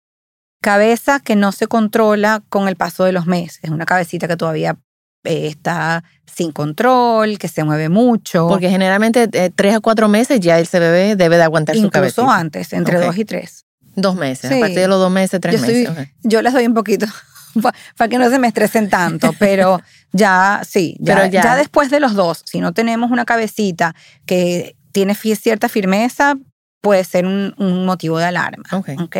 Cabeza 0.61 1.21
que 1.21 1.35
no 1.35 1.53
se 1.53 1.67
controla 1.67 2.43
con 2.49 2.69
el 2.69 2.77
paso 2.77 3.05
de 3.05 3.13
los 3.13 3.27
meses. 3.27 3.71
Una 3.71 3.85
cabecita 3.85 4.29
que 4.29 4.37
todavía 4.37 4.79
eh, 5.25 5.49
está 5.49 6.05
sin 6.27 6.53
control, 6.53 7.39
que 7.39 7.49
se 7.49 7.65
mueve 7.65 7.89
mucho. 7.89 8.49
Porque 8.49 8.71
generalmente 8.71 9.29
eh, 9.33 9.51
tres 9.55 9.75
a 9.75 9.81
cuatro 9.81 10.09
meses 10.09 10.41
ya 10.41 10.59
ese 10.59 10.79
bebé 10.79 11.17
debe 11.17 11.37
de 11.37 11.43
aguantar 11.43 11.77
su 11.77 11.87
incluso 11.87 12.23
cabeza. 12.23 12.41
antes, 12.41 12.73
entre 12.73 12.99
dos 12.99 13.17
y 13.17 13.25
tres. 13.25 13.67
Dos 13.95 14.15
meses. 14.17 14.51
Sí. 14.51 14.57
A 14.57 14.61
partir 14.61 14.79
de 14.81 14.89
los 14.89 14.99
dos 14.99 15.11
meses, 15.11 15.41
tres 15.41 15.61
Yo 15.61 15.67
soy- 15.67 15.87
meses. 15.87 16.09
Yo 16.23 16.43
les 16.43 16.53
doy 16.53 16.67
un 16.67 16.75
poquito 16.75 17.07
para 17.97 18.09
que 18.09 18.19
no 18.19 18.31
se 18.31 18.39
me 18.39 18.49
estresen 18.49 18.89
tanto, 18.89 19.33
pero 19.39 19.81
ya, 20.13 20.63
sí, 20.67 20.97
ya, 21.01 21.15
Pero 21.17 21.27
ya. 21.29 21.43
ya 21.43 21.57
después 21.57 21.91
de 21.91 22.01
los 22.01 22.15
dos, 22.15 22.43
si 22.45 22.61
no 22.61 22.73
tenemos 22.73 23.11
una 23.11 23.25
cabecita 23.25 23.95
que 24.27 24.77
tiene 24.93 25.15
cierta 25.15 25.69
firmeza, 25.69 26.35
puede 26.81 27.05
ser 27.05 27.27
un, 27.27 27.55
un 27.59 27.87
motivo 27.87 28.19
de 28.19 28.25
alarma. 28.25 28.65
Ok. 28.73 28.89
¿ok? 29.01 29.17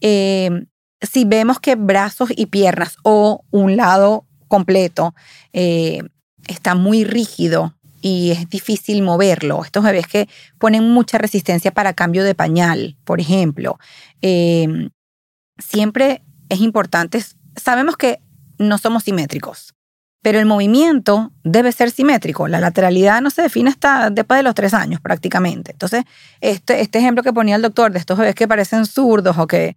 Eh, 0.00 0.50
si 1.00 1.24
vemos 1.24 1.60
que 1.60 1.74
brazos 1.76 2.30
y 2.34 2.46
piernas 2.46 2.96
o 3.02 3.44
un 3.50 3.76
lado 3.76 4.26
completo 4.48 5.14
eh, 5.52 6.00
está 6.48 6.74
muy 6.74 7.04
rígido 7.04 7.75
y 8.06 8.30
es 8.30 8.48
difícil 8.48 9.02
moverlo, 9.02 9.64
estos 9.64 9.82
bebés 9.82 10.06
que 10.06 10.28
ponen 10.58 10.88
mucha 10.88 11.18
resistencia 11.18 11.72
para 11.72 11.92
cambio 11.92 12.22
de 12.22 12.36
pañal, 12.36 12.96
por 13.02 13.18
ejemplo, 13.20 13.80
eh, 14.22 14.90
siempre 15.58 16.22
es 16.48 16.60
importante, 16.60 17.20
sabemos 17.56 17.96
que 17.96 18.20
no 18.58 18.78
somos 18.78 19.02
simétricos, 19.02 19.74
pero 20.22 20.38
el 20.38 20.46
movimiento 20.46 21.32
debe 21.42 21.72
ser 21.72 21.90
simétrico. 21.90 22.46
La 22.46 22.60
lateralidad 22.60 23.20
no 23.20 23.30
se 23.30 23.42
define 23.42 23.70
hasta 23.70 24.08
después 24.10 24.38
de 24.38 24.44
los 24.44 24.54
tres 24.54 24.72
años 24.72 25.00
prácticamente. 25.00 25.72
Entonces, 25.72 26.04
este, 26.40 26.82
este 26.82 27.00
ejemplo 27.00 27.24
que 27.24 27.32
ponía 27.32 27.56
el 27.56 27.62
doctor 27.62 27.90
de 27.90 27.98
estos 27.98 28.18
bebés 28.18 28.36
que 28.36 28.46
parecen 28.46 28.86
zurdos 28.86 29.36
o 29.36 29.48
que 29.48 29.76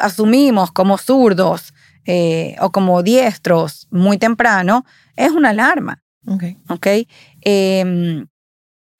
asumimos 0.00 0.72
como 0.72 0.96
zurdos 0.96 1.74
eh, 2.06 2.56
o 2.62 2.72
como 2.72 3.02
diestros 3.02 3.88
muy 3.90 4.16
temprano, 4.16 4.86
es 5.16 5.32
una 5.32 5.50
alarma. 5.50 6.02
Ok. 6.28 6.44
¿ok? 6.68 6.86
Eh, 7.42 8.24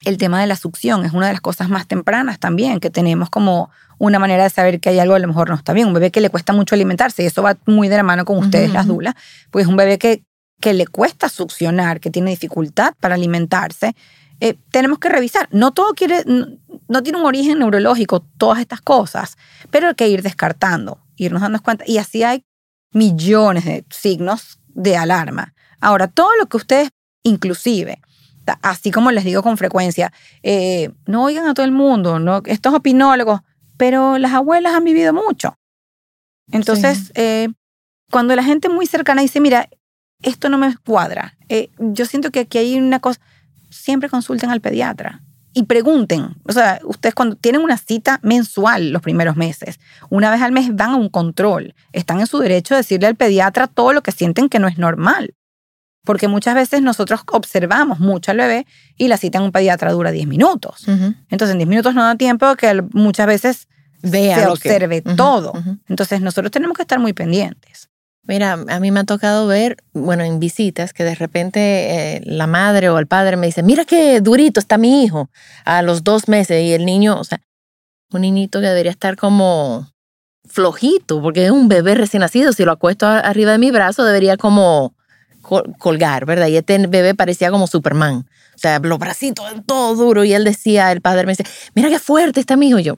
el 0.05 0.17
tema 0.17 0.39
de 0.39 0.47
la 0.47 0.55
succión 0.55 1.05
es 1.05 1.11
una 1.11 1.27
de 1.27 1.33
las 1.33 1.41
cosas 1.41 1.69
más 1.69 1.87
tempranas 1.87 2.39
también, 2.39 2.79
que 2.79 2.89
tenemos 2.89 3.29
como 3.29 3.69
una 3.97 4.17
manera 4.17 4.43
de 4.43 4.49
saber 4.49 4.79
que 4.79 4.89
hay 4.89 4.99
algo 4.99 5.15
a 5.15 5.19
lo 5.19 5.27
mejor 5.27 5.49
no 5.49 5.55
está 5.55 5.73
bien. 5.73 5.87
Un 5.87 5.93
bebé 5.93 6.11
que 6.11 6.21
le 6.21 6.29
cuesta 6.29 6.53
mucho 6.53 6.75
alimentarse, 6.75 7.23
y 7.23 7.25
eso 7.25 7.43
va 7.43 7.57
muy 7.65 7.89
de 7.89 7.97
la 7.97 8.03
mano 8.03 8.23
con 8.25 8.37
ustedes, 8.37 8.71
las 8.71 8.87
dulas, 8.87 9.15
pues 9.51 9.67
un 9.67 9.75
bebé 9.75 9.97
que, 9.97 10.23
que 10.61 10.73
le 10.73 10.87
cuesta 10.87 11.27
succionar, 11.27 11.99
que 11.99 12.09
tiene 12.09 12.29
dificultad 12.31 12.93
para 12.99 13.15
alimentarse, 13.15 13.93
eh, 14.39 14.57
tenemos 14.71 14.99
que 14.99 15.09
revisar. 15.09 15.49
No 15.51 15.71
todo 15.71 15.93
quiere, 15.93 16.23
no, 16.25 16.47
no 16.87 17.03
tiene 17.03 17.19
un 17.19 17.25
origen 17.25 17.59
neurológico, 17.59 18.21
todas 18.37 18.59
estas 18.59 18.79
cosas, 18.79 19.37
pero 19.69 19.89
hay 19.89 19.95
que 19.95 20.07
ir 20.07 20.21
descartando, 20.21 21.01
irnos 21.17 21.41
dando 21.41 21.61
cuenta. 21.61 21.83
Y 21.85 21.97
así 21.97 22.23
hay 22.23 22.45
millones 22.93 23.65
de 23.65 23.85
signos 23.89 24.59
de 24.67 24.95
alarma. 24.95 25.53
Ahora, 25.81 26.07
todo 26.07 26.29
lo 26.39 26.47
que 26.47 26.57
ustedes, 26.57 26.89
inclusive, 27.23 28.01
así 28.61 28.91
como 28.91 29.11
les 29.11 29.23
digo 29.23 29.43
con 29.43 29.57
frecuencia, 29.57 30.11
eh, 30.43 30.91
no 31.05 31.23
oigan 31.23 31.47
a 31.47 31.53
todo 31.53 31.65
el 31.65 31.71
mundo, 31.71 32.19
no, 32.19 32.41
estos 32.45 32.73
opinólogos, 32.73 33.41
pero 33.77 34.17
las 34.17 34.33
abuelas 34.33 34.73
han 34.73 34.83
vivido 34.83 35.13
mucho. 35.13 35.55
Entonces, 36.51 37.11
eh, 37.15 37.49
cuando 38.09 38.35
la 38.35 38.43
gente 38.43 38.69
muy 38.69 38.85
cercana 38.85 39.21
dice, 39.21 39.39
mira, 39.39 39.69
esto 40.21 40.49
no 40.49 40.57
me 40.57 40.75
cuadra, 40.77 41.37
eh, 41.47 41.69
yo 41.77 42.05
siento 42.05 42.31
que 42.31 42.41
aquí 42.41 42.57
hay 42.57 42.77
una 42.77 42.99
cosa, 42.99 43.19
siempre 43.69 44.09
consulten 44.09 44.49
al 44.49 44.61
pediatra 44.61 45.21
y 45.53 45.63
pregunten. 45.63 46.35
O 46.43 46.51
sea, 46.51 46.79
ustedes 46.83 47.15
cuando 47.15 47.35
tienen 47.35 47.61
una 47.61 47.77
cita 47.77 48.19
mensual 48.23 48.91
los 48.91 49.01
primeros 49.01 49.35
meses, 49.35 49.79
una 50.09 50.31
vez 50.31 50.41
al 50.41 50.51
mes 50.51 50.75
van 50.75 50.91
a 50.91 50.95
un 50.95 51.09
control, 51.09 51.75
están 51.93 52.19
en 52.19 52.27
su 52.27 52.39
derecho 52.39 52.73
de 52.73 52.79
decirle 52.79 53.07
al 53.07 53.15
pediatra 53.15 53.67
todo 53.67 53.93
lo 53.93 54.01
que 54.01 54.11
sienten 54.11 54.49
que 54.49 54.59
no 54.59 54.67
es 54.67 54.77
normal. 54.77 55.35
Porque 56.05 56.27
muchas 56.27 56.55
veces 56.55 56.81
nosotros 56.81 57.21
observamos 57.31 57.99
mucho 57.99 58.31
al 58.31 58.37
bebé 58.37 58.65
y 58.97 59.07
la 59.09 59.17
cita 59.17 59.37
en 59.37 59.43
un 59.45 59.51
pediatra 59.51 59.91
dura 59.91 60.11
10 60.11 60.27
minutos. 60.27 60.87
Entonces, 61.29 61.51
en 61.51 61.57
10 61.59 61.67
minutos 61.67 61.93
no 61.93 62.03
da 62.03 62.15
tiempo 62.15 62.55
que 62.55 62.81
muchas 62.93 63.27
veces 63.27 63.67
Vea 64.01 64.35
se 64.35 64.41
que- 64.43 64.47
observe 64.47 65.01
todo. 65.01 65.53
Entonces, 65.87 66.21
nosotros 66.21 66.51
tenemos 66.51 66.75
que 66.77 66.83
estar 66.83 66.99
muy 66.99 67.13
pendientes. 67.13 67.89
Mira, 68.23 68.53
a 68.53 68.79
mí 68.79 68.91
me 68.91 68.99
ha 68.99 69.03
tocado 69.05 69.47
ver, 69.47 69.77
bueno, 69.93 70.23
en 70.23 70.39
visitas, 70.39 70.93
que 70.93 71.03
de 71.03 71.15
repente 71.15 71.59
eh, 72.17 72.21
la 72.25 72.45
madre 72.47 72.89
o 72.89 72.99
el 72.99 73.07
padre 73.07 73.37
me 73.37 73.47
dice, 73.47 73.63
mira 73.63 73.85
qué 73.85 74.21
durito 74.21 74.59
está 74.59 74.77
mi 74.77 75.03
hijo 75.03 75.29
a 75.65 75.81
los 75.81 76.03
dos 76.03 76.27
meses 76.27 76.61
y 76.63 76.73
el 76.73 76.85
niño, 76.85 77.19
o 77.19 77.23
sea, 77.23 77.41
un 78.11 78.21
niñito 78.21 78.61
que 78.61 78.67
debería 78.67 78.91
estar 78.91 79.15
como 79.15 79.87
flojito, 80.47 81.21
porque 81.21 81.45
es 81.45 81.51
un 81.51 81.67
bebé 81.69 81.95
recién 81.95 82.21
nacido, 82.21 82.53
si 82.53 82.65
lo 82.65 82.71
acuesto 82.71 83.07
arriba 83.07 83.51
de 83.51 83.57
mi 83.57 83.71
brazo 83.71 84.03
debería 84.03 84.37
como 84.37 84.93
colgar, 85.77 86.25
¿verdad? 86.25 86.47
Y 86.47 86.57
este 86.57 86.77
bebé 86.87 87.15
parecía 87.15 87.51
como 87.51 87.67
Superman, 87.67 88.25
o 88.55 88.57
sea, 88.57 88.79
los 88.79 88.99
bracitos 88.99 89.45
todo 89.65 89.95
duro 89.95 90.23
y 90.23 90.33
él 90.33 90.43
decía, 90.43 90.91
el 90.91 91.01
padre 91.01 91.25
me 91.25 91.31
dice, 91.33 91.45
mira 91.75 91.89
qué 91.89 91.99
fuerte 91.99 92.39
está 92.39 92.55
mi 92.55 92.69
hijo, 92.69 92.79
Y 92.79 92.83
yo, 92.83 92.97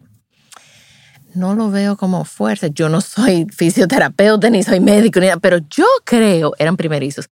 no 1.34 1.56
lo 1.56 1.72
veo 1.72 1.98
como 1.98 2.26
fuerza. 2.26 2.68
Yo 2.68 2.90
no 2.90 3.02
soy 3.02 3.48
fisioterapeuta 3.56 4.50
ni 4.50 4.64
soy 4.64 4.80
médico, 4.80 5.20
ni 5.20 5.28
nada, 5.28 5.40
pero 5.40 5.58
yo 5.70 5.86
creo, 6.04 6.54
eran 6.58 6.78
primerizos, 6.78 7.30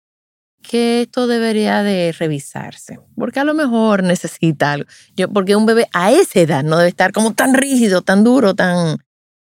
que 0.62 1.04
esto 1.04 1.28
debería 1.28 1.84
de 1.84 2.14
revisarse, 2.18 3.00
porque 3.16 3.40
a 3.40 3.44
lo 3.44 3.54
mejor 3.54 4.04
necesita 4.04 4.74
algo. 4.74 4.90
Yo, 5.16 5.30
porque 5.30 5.56
un 5.56 5.66
bebé 5.66 5.88
a 5.94 6.12
esa 6.12 6.40
edad 6.40 6.64
no 6.64 6.78
debe 6.78 6.90
estar 6.90 7.14
como 7.14 7.34
tan 7.34 7.54
rígido, 7.54 8.02
tan 8.02 8.24
duro, 8.24 8.54
tan... 8.54 8.98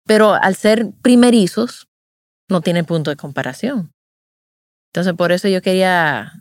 Pero 0.06 0.34
al 0.34 0.56
ser 0.56 0.92
primerizos, 1.02 1.88
no 2.50 2.62
tiene 2.62 2.84
punto 2.84 3.12
de 3.12 3.18
comparación. 3.18 3.92
Entonces, 4.92 5.14
por 5.14 5.32
eso 5.32 5.48
yo 5.48 5.62
quería 5.62 6.34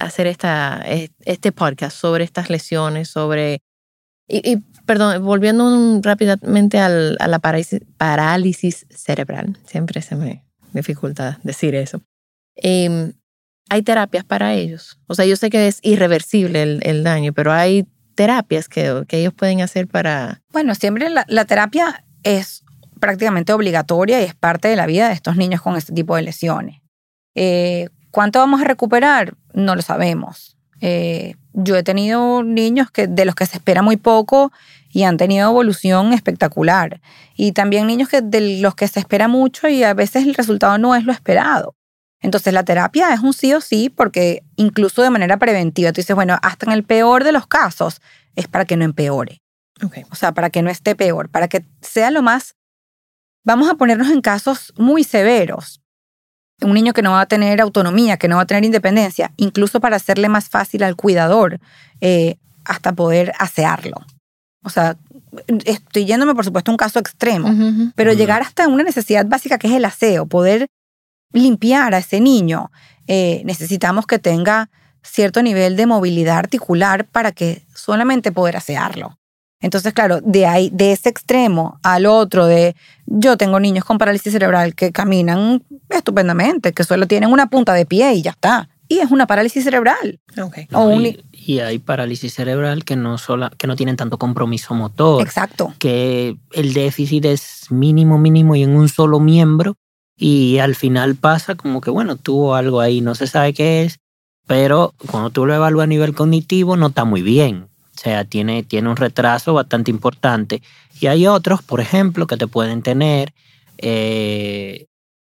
hacer 0.00 0.26
esta, 0.26 0.84
este 1.24 1.52
podcast 1.52 1.96
sobre 1.96 2.24
estas 2.24 2.50
lesiones, 2.50 3.08
sobre... 3.08 3.62
Y, 4.26 4.58
perdón, 4.84 5.24
volviendo 5.24 6.00
rápidamente 6.02 6.80
al, 6.80 7.16
a 7.20 7.28
la 7.28 7.38
parálisis, 7.38 7.80
parálisis, 7.96 8.86
cerebral, 8.90 9.56
siempre 9.64 10.02
se 10.02 10.16
me 10.16 10.44
dificulta 10.72 11.38
decir 11.44 11.74
eso. 11.74 12.02
Em, 12.56 13.12
hay 13.70 13.82
terapias 13.82 14.24
para 14.24 14.54
ellos. 14.54 14.98
O 15.06 15.14
sea, 15.14 15.24
yo 15.24 15.36
sé 15.36 15.48
que 15.48 15.68
es 15.68 15.78
irreversible 15.82 16.62
el, 16.62 16.80
el 16.82 17.04
daño, 17.04 17.32
pero 17.32 17.52
hay 17.52 17.86
terapias 18.16 18.68
que, 18.68 19.04
que, 19.06 19.20
ellos 19.20 19.32
pueden 19.32 19.62
hacer 19.62 19.86
para... 19.86 20.42
Bueno, 20.52 20.74
siempre 20.74 21.08
la, 21.10 21.24
la 21.28 21.44
terapia 21.44 22.04
es 22.24 22.64
prácticamente 22.98 23.52
obligatoria 23.52 24.20
y 24.20 24.24
es 24.24 24.34
parte 24.34 24.68
de 24.68 24.76
la 24.76 24.86
vida 24.86 25.08
de 25.08 25.14
estos 25.14 25.36
niños 25.36 25.62
con 25.62 25.76
este 25.76 25.92
tipo 25.92 26.16
de 26.16 26.22
lesiones. 26.22 26.77
Eh, 27.40 27.88
¿Cuánto 28.10 28.40
vamos 28.40 28.60
a 28.60 28.64
recuperar? 28.64 29.34
No 29.52 29.76
lo 29.76 29.82
sabemos. 29.82 30.56
Eh, 30.80 31.36
yo 31.52 31.76
he 31.76 31.84
tenido 31.84 32.42
niños 32.42 32.90
que, 32.90 33.06
de 33.06 33.24
los 33.24 33.36
que 33.36 33.46
se 33.46 33.58
espera 33.58 33.80
muy 33.80 33.96
poco 33.96 34.50
y 34.90 35.04
han 35.04 35.16
tenido 35.18 35.48
evolución 35.48 36.12
espectacular. 36.12 37.00
Y 37.36 37.52
también 37.52 37.86
niños 37.86 38.08
que, 38.08 38.22
de 38.22 38.58
los 38.58 38.74
que 38.74 38.88
se 38.88 38.98
espera 38.98 39.28
mucho 39.28 39.68
y 39.68 39.84
a 39.84 39.94
veces 39.94 40.26
el 40.26 40.34
resultado 40.34 40.78
no 40.78 40.96
es 40.96 41.04
lo 41.04 41.12
esperado. 41.12 41.76
Entonces 42.20 42.52
la 42.52 42.64
terapia 42.64 43.14
es 43.14 43.20
un 43.20 43.32
sí 43.32 43.54
o 43.54 43.60
sí 43.60 43.88
porque 43.88 44.42
incluso 44.56 45.02
de 45.02 45.10
manera 45.10 45.36
preventiva, 45.36 45.92
tú 45.92 46.00
dices, 46.00 46.16
bueno, 46.16 46.36
hasta 46.42 46.66
en 46.66 46.72
el 46.72 46.82
peor 46.82 47.22
de 47.22 47.30
los 47.30 47.46
casos 47.46 48.00
es 48.34 48.48
para 48.48 48.64
que 48.64 48.76
no 48.76 48.84
empeore. 48.84 49.42
O 50.10 50.16
sea, 50.16 50.32
para 50.32 50.50
que 50.50 50.62
no 50.62 50.70
esté 50.70 50.96
peor, 50.96 51.28
para 51.28 51.46
que 51.46 51.64
sea 51.82 52.10
lo 52.10 52.20
más... 52.20 52.56
Vamos 53.44 53.70
a 53.70 53.76
ponernos 53.76 54.10
en 54.10 54.22
casos 54.22 54.74
muy 54.76 55.04
severos 55.04 55.80
un 56.62 56.74
niño 56.74 56.92
que 56.92 57.02
no 57.02 57.12
va 57.12 57.22
a 57.22 57.26
tener 57.26 57.60
autonomía, 57.60 58.16
que 58.16 58.28
no 58.28 58.36
va 58.36 58.42
a 58.42 58.46
tener 58.46 58.64
independencia, 58.64 59.32
incluso 59.36 59.80
para 59.80 59.96
hacerle 59.96 60.28
más 60.28 60.48
fácil 60.48 60.82
al 60.82 60.96
cuidador 60.96 61.60
eh, 62.00 62.36
hasta 62.64 62.92
poder 62.92 63.32
asearlo. 63.38 64.04
O 64.64 64.70
sea, 64.70 64.96
estoy 65.64 66.04
yéndome, 66.04 66.34
por 66.34 66.44
supuesto, 66.44 66.70
a 66.70 66.74
un 66.74 66.78
caso 66.78 66.98
extremo, 66.98 67.48
pero 67.94 68.12
llegar 68.12 68.42
hasta 68.42 68.66
una 68.66 68.82
necesidad 68.82 69.24
básica 69.26 69.58
que 69.58 69.68
es 69.68 69.74
el 69.74 69.84
aseo, 69.84 70.26
poder 70.26 70.66
limpiar 71.32 71.94
a 71.94 71.98
ese 71.98 72.20
niño, 72.20 72.70
eh, 73.06 73.42
necesitamos 73.44 74.06
que 74.06 74.18
tenga 74.18 74.68
cierto 75.02 75.42
nivel 75.42 75.76
de 75.76 75.86
movilidad 75.86 76.38
articular 76.38 77.06
para 77.06 77.32
que 77.32 77.62
solamente 77.74 78.32
poder 78.32 78.56
asearlo. 78.56 79.17
Entonces, 79.60 79.92
claro, 79.92 80.20
de 80.20 80.46
ahí, 80.46 80.70
de 80.72 80.92
ese 80.92 81.08
extremo 81.08 81.80
al 81.82 82.06
otro, 82.06 82.46
de 82.46 82.76
yo 83.06 83.36
tengo 83.36 83.58
niños 83.58 83.84
con 83.84 83.98
parálisis 83.98 84.32
cerebral 84.32 84.74
que 84.74 84.92
caminan 84.92 85.62
estupendamente, 85.88 86.72
que 86.72 86.84
solo 86.84 87.06
tienen 87.06 87.32
una 87.32 87.48
punta 87.48 87.74
de 87.74 87.86
pie 87.86 88.14
y 88.14 88.22
ya 88.22 88.30
está. 88.30 88.68
Y 88.90 89.00
es 89.00 89.10
una 89.10 89.26
parálisis 89.26 89.64
cerebral. 89.64 90.18
Okay. 90.40 90.66
y, 91.32 91.58
hay 91.58 91.78
parálisis 91.78 92.32
cerebral 92.32 92.84
que 92.84 92.96
no, 92.96 93.18
sola, 93.18 93.52
que 93.58 93.66
no 93.66 93.76
tienen 93.76 93.96
tanto 93.96 94.16
compromiso 94.16 94.74
motor. 94.74 95.22
Exacto. 95.22 95.74
Que 95.78 96.36
el 96.52 96.72
déficit 96.72 97.26
es 97.26 97.66
mínimo, 97.70 98.18
mínimo 98.18 98.56
y 98.56 98.62
en 98.62 98.76
un 98.76 98.88
solo 98.88 99.20
miembro. 99.20 99.74
Y 100.16 100.58
al 100.58 100.74
final 100.74 101.16
pasa 101.16 101.54
como 101.54 101.80
que, 101.80 101.90
bueno, 101.90 102.16
tuvo 102.16 102.54
algo 102.54 102.80
ahí, 102.80 103.00
no 103.00 103.14
se 103.14 103.26
sabe 103.26 103.52
qué 103.52 103.84
es, 103.84 103.98
pero 104.46 104.94
cuando 105.10 105.30
tú 105.30 105.44
lo 105.46 105.54
evalúas 105.54 105.84
a 105.84 105.86
nivel 105.86 106.14
cognitivo 106.14 106.76
no 106.76 106.88
está 106.88 107.04
muy 107.04 107.22
bien. 107.22 107.67
O 107.98 108.00
sea, 108.00 108.24
tiene, 108.24 108.62
tiene 108.62 108.88
un 108.88 108.96
retraso 108.96 109.54
bastante 109.54 109.90
importante. 109.90 110.62
Y 111.00 111.08
hay 111.08 111.26
otros, 111.26 111.62
por 111.62 111.80
ejemplo, 111.80 112.28
que 112.28 112.36
te 112.36 112.46
pueden 112.46 112.80
tener 112.80 113.34
eh, 113.76 114.86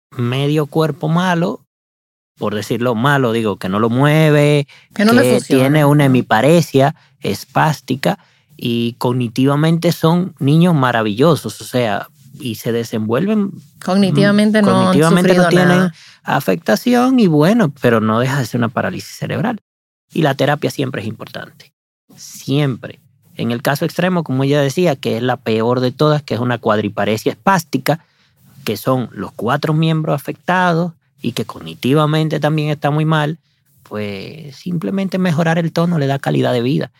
medio 0.10 0.65
cuerpo 0.65 1.08
malo, 1.08 1.63
por 2.39 2.56
decirlo 2.56 2.95
malo, 2.95 3.34
digo, 3.34 3.58
que 3.58 3.69
no 3.69 3.80
lo 3.80 3.91
mueve, 3.91 4.67
que, 4.95 5.06
no 5.06 5.13
tiene 5.45 5.86
una 5.86 6.06
hemiparesia 6.06 6.95
espástica 7.19 8.17
y 8.58 8.93
cognitivamente 8.93 9.91
son 9.91 10.34
niños 10.39 10.73
maravillosos, 10.73 11.62
o 11.62 11.65
sea, 11.65 12.08
y 12.39 12.56
se 12.56 12.71
desenvuelven 12.71 13.51
cognitivamente 13.84 14.63
no, 14.63 14.69
cognitivamente 14.69 15.36
no 15.36 15.49
tienen 15.49 15.91
afectación 16.23 17.19
y 17.19 17.28
bueno, 17.28 17.71
pero 17.80 18.01
no 18.01 18.19
deja 18.19 18.39
de 18.39 18.45
ser 18.47 18.60
una 18.60 18.69
parálisis 18.69 19.15
cerebral. 19.17 19.60
Y 20.12 20.23
la 20.23 20.34
terapia 20.34 20.71
siempre 20.71 21.01
es 21.01 21.08
importante 21.08 21.74
siempre. 22.15 22.99
En 23.38 23.51
el 23.51 23.62
caso 23.62 23.86
extremo, 23.86 24.23
como 24.23 24.43
ya 24.43 24.62
decía, 24.62 24.95
que 24.95 25.17
es 25.17 25.23
la 25.23 25.38
peor 25.38 25.82
de 25.82 25.91
todas, 25.91 26.21
que 26.23 26.36
es 26.36 26.39
una 26.39 26.58
cuadriparesia 26.58 27.32
espástica, 27.32 27.99
que 28.63 28.78
son 28.78 29.10
los 29.12 29.32
cuatro 29.34 29.73
miembros 29.73 30.15
afectados 30.15 30.93
y 31.21 31.34
que 31.34 31.45
cognitivamente 31.45 32.39
también 32.39 32.69
está 32.69 32.91
muy 32.91 33.06
mal, 33.06 33.38
pues 33.84 34.56
simplemente 34.56 35.17
mejorar 35.17 35.60
el 35.60 35.71
tono 35.71 35.99
le 35.99 36.08
da 36.08 36.19
calidad 36.19 36.54
de 36.54 36.62
vida. 36.62 36.91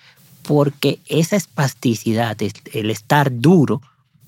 Porque 0.44 1.00
esa 1.08 1.36
espasticidad, 1.36 2.38
el 2.74 2.92
estar 2.92 3.32
duro, 3.32 3.82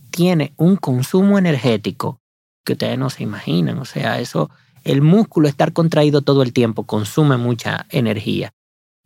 tiene 0.10 0.54
un 0.58 0.78
consumo 0.78 1.38
energético 1.38 2.19
que 2.63 2.73
ustedes 2.73 2.97
no 2.97 3.10
se 3.10 3.23
imaginan. 3.23 3.78
O 3.80 3.86
sea, 3.86 4.19
eso, 4.19 4.50
el 4.84 5.02
músculo 5.02 5.47
estar 5.47 5.73
contraído 5.73 6.21
todo 6.21 6.41
el 6.41 6.54
tiempo 6.54 6.84
consume 6.84 7.38
mucha 7.38 7.86
energía 7.89 8.52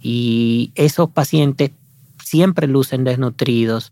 y 0.01 0.71
esos 0.75 1.09
pacientes 1.09 1.71
siempre 2.23 2.67
lucen 2.67 3.03
desnutridos 3.03 3.91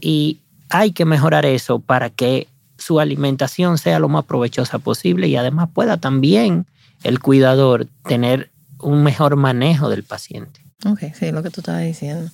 y 0.00 0.40
hay 0.68 0.92
que 0.92 1.04
mejorar 1.04 1.46
eso 1.46 1.78
para 1.78 2.10
que 2.10 2.48
su 2.78 3.00
alimentación 3.00 3.78
sea 3.78 3.98
lo 3.98 4.08
más 4.08 4.24
provechosa 4.24 4.78
posible 4.78 5.28
y 5.28 5.36
además 5.36 5.68
pueda 5.72 5.96
también 5.96 6.66
el 7.02 7.20
cuidador 7.20 7.86
tener 8.06 8.50
un 8.80 9.02
mejor 9.02 9.36
manejo 9.36 9.88
del 9.88 10.02
paciente. 10.02 10.60
Ok, 10.84 11.00
sí, 11.18 11.30
lo 11.30 11.42
que 11.42 11.50
tú 11.50 11.60
estabas 11.60 11.84
diciendo. 11.84 12.30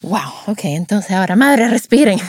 Wow, 0.00 0.30
ok, 0.46 0.60
entonces 0.64 1.10
ahora, 1.10 1.34
madre, 1.34 1.68
respiren. 1.68 2.20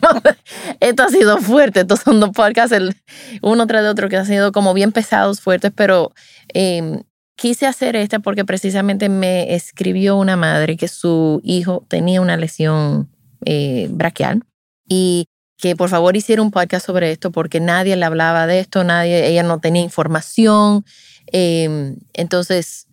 esto 0.80 1.02
ha 1.02 1.08
sido 1.10 1.36
fuerte. 1.38 1.80
Estos 1.80 2.00
son 2.00 2.18
dos 2.18 2.30
podcasts, 2.30 2.72
el, 2.72 2.96
uno 3.42 3.66
tras 3.66 3.82
de 3.82 3.90
otro, 3.90 4.08
que 4.08 4.16
han 4.16 4.24
sido 4.24 4.52
como 4.52 4.72
bien 4.72 4.90
pesados, 4.90 5.42
fuertes, 5.42 5.70
pero 5.74 6.12
eh, 6.54 7.02
quise 7.38 7.66
hacer 7.66 7.94
esta 7.94 8.18
porque 8.18 8.44
precisamente 8.44 9.08
me 9.08 9.54
escribió 9.54 10.16
una 10.16 10.36
madre 10.36 10.76
que 10.76 10.88
su 10.88 11.40
hijo 11.44 11.86
tenía 11.86 12.20
una 12.20 12.36
lesión 12.36 13.08
eh, 13.44 13.86
braquial 13.92 14.42
y 14.88 15.26
que 15.56 15.76
por 15.76 15.88
favor 15.88 16.16
hiciera 16.16 16.42
un 16.42 16.50
podcast 16.50 16.84
sobre 16.84 17.12
esto 17.12 17.30
porque 17.30 17.60
nadie 17.60 17.94
le 17.94 18.04
hablaba 18.04 18.48
de 18.48 18.58
esto, 18.58 18.82
nadie, 18.82 19.28
ella 19.28 19.44
no 19.44 19.60
tenía 19.60 19.82
información. 19.82 20.84
Em, 21.26 21.96
entonces, 22.12 22.88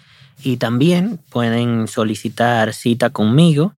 y 0.41 0.55
también 0.57 1.19
pueden 1.29 1.87
solicitar 1.87 2.73
cita 2.73 3.09
conmigo 3.09 3.73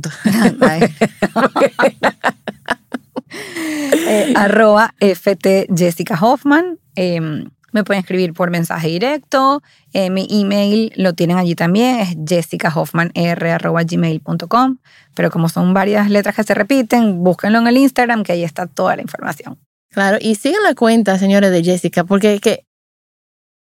eh, 3.30 4.34
arroba 4.36 4.94
FT 5.00 5.66
Jessica 5.74 6.16
Hoffman. 6.20 6.78
Eh, 6.94 7.48
me 7.74 7.84
pueden 7.84 8.00
escribir 8.00 8.32
por 8.32 8.50
mensaje 8.50 8.88
directo. 8.88 9.62
Eh, 9.92 10.08
mi 10.08 10.26
email 10.30 10.92
lo 10.94 11.12
tienen 11.12 11.36
allí 11.38 11.56
también, 11.56 11.98
es 11.98 12.16
jessicahoffmanr.gmail.com. 12.26 14.78
Pero 15.14 15.30
como 15.32 15.48
son 15.48 15.74
varias 15.74 16.08
letras 16.08 16.36
que 16.36 16.44
se 16.44 16.54
repiten, 16.54 17.24
búsquenlo 17.24 17.58
en 17.58 17.66
el 17.66 17.76
Instagram, 17.76 18.22
que 18.22 18.30
ahí 18.32 18.44
está 18.44 18.68
toda 18.68 18.94
la 18.94 19.02
información. 19.02 19.58
Claro, 19.90 20.18
y 20.20 20.36
sigan 20.36 20.62
la 20.62 20.76
cuenta, 20.76 21.18
señores, 21.18 21.50
de 21.50 21.64
Jessica, 21.64 22.04
porque 22.04 22.38
que 22.38 22.64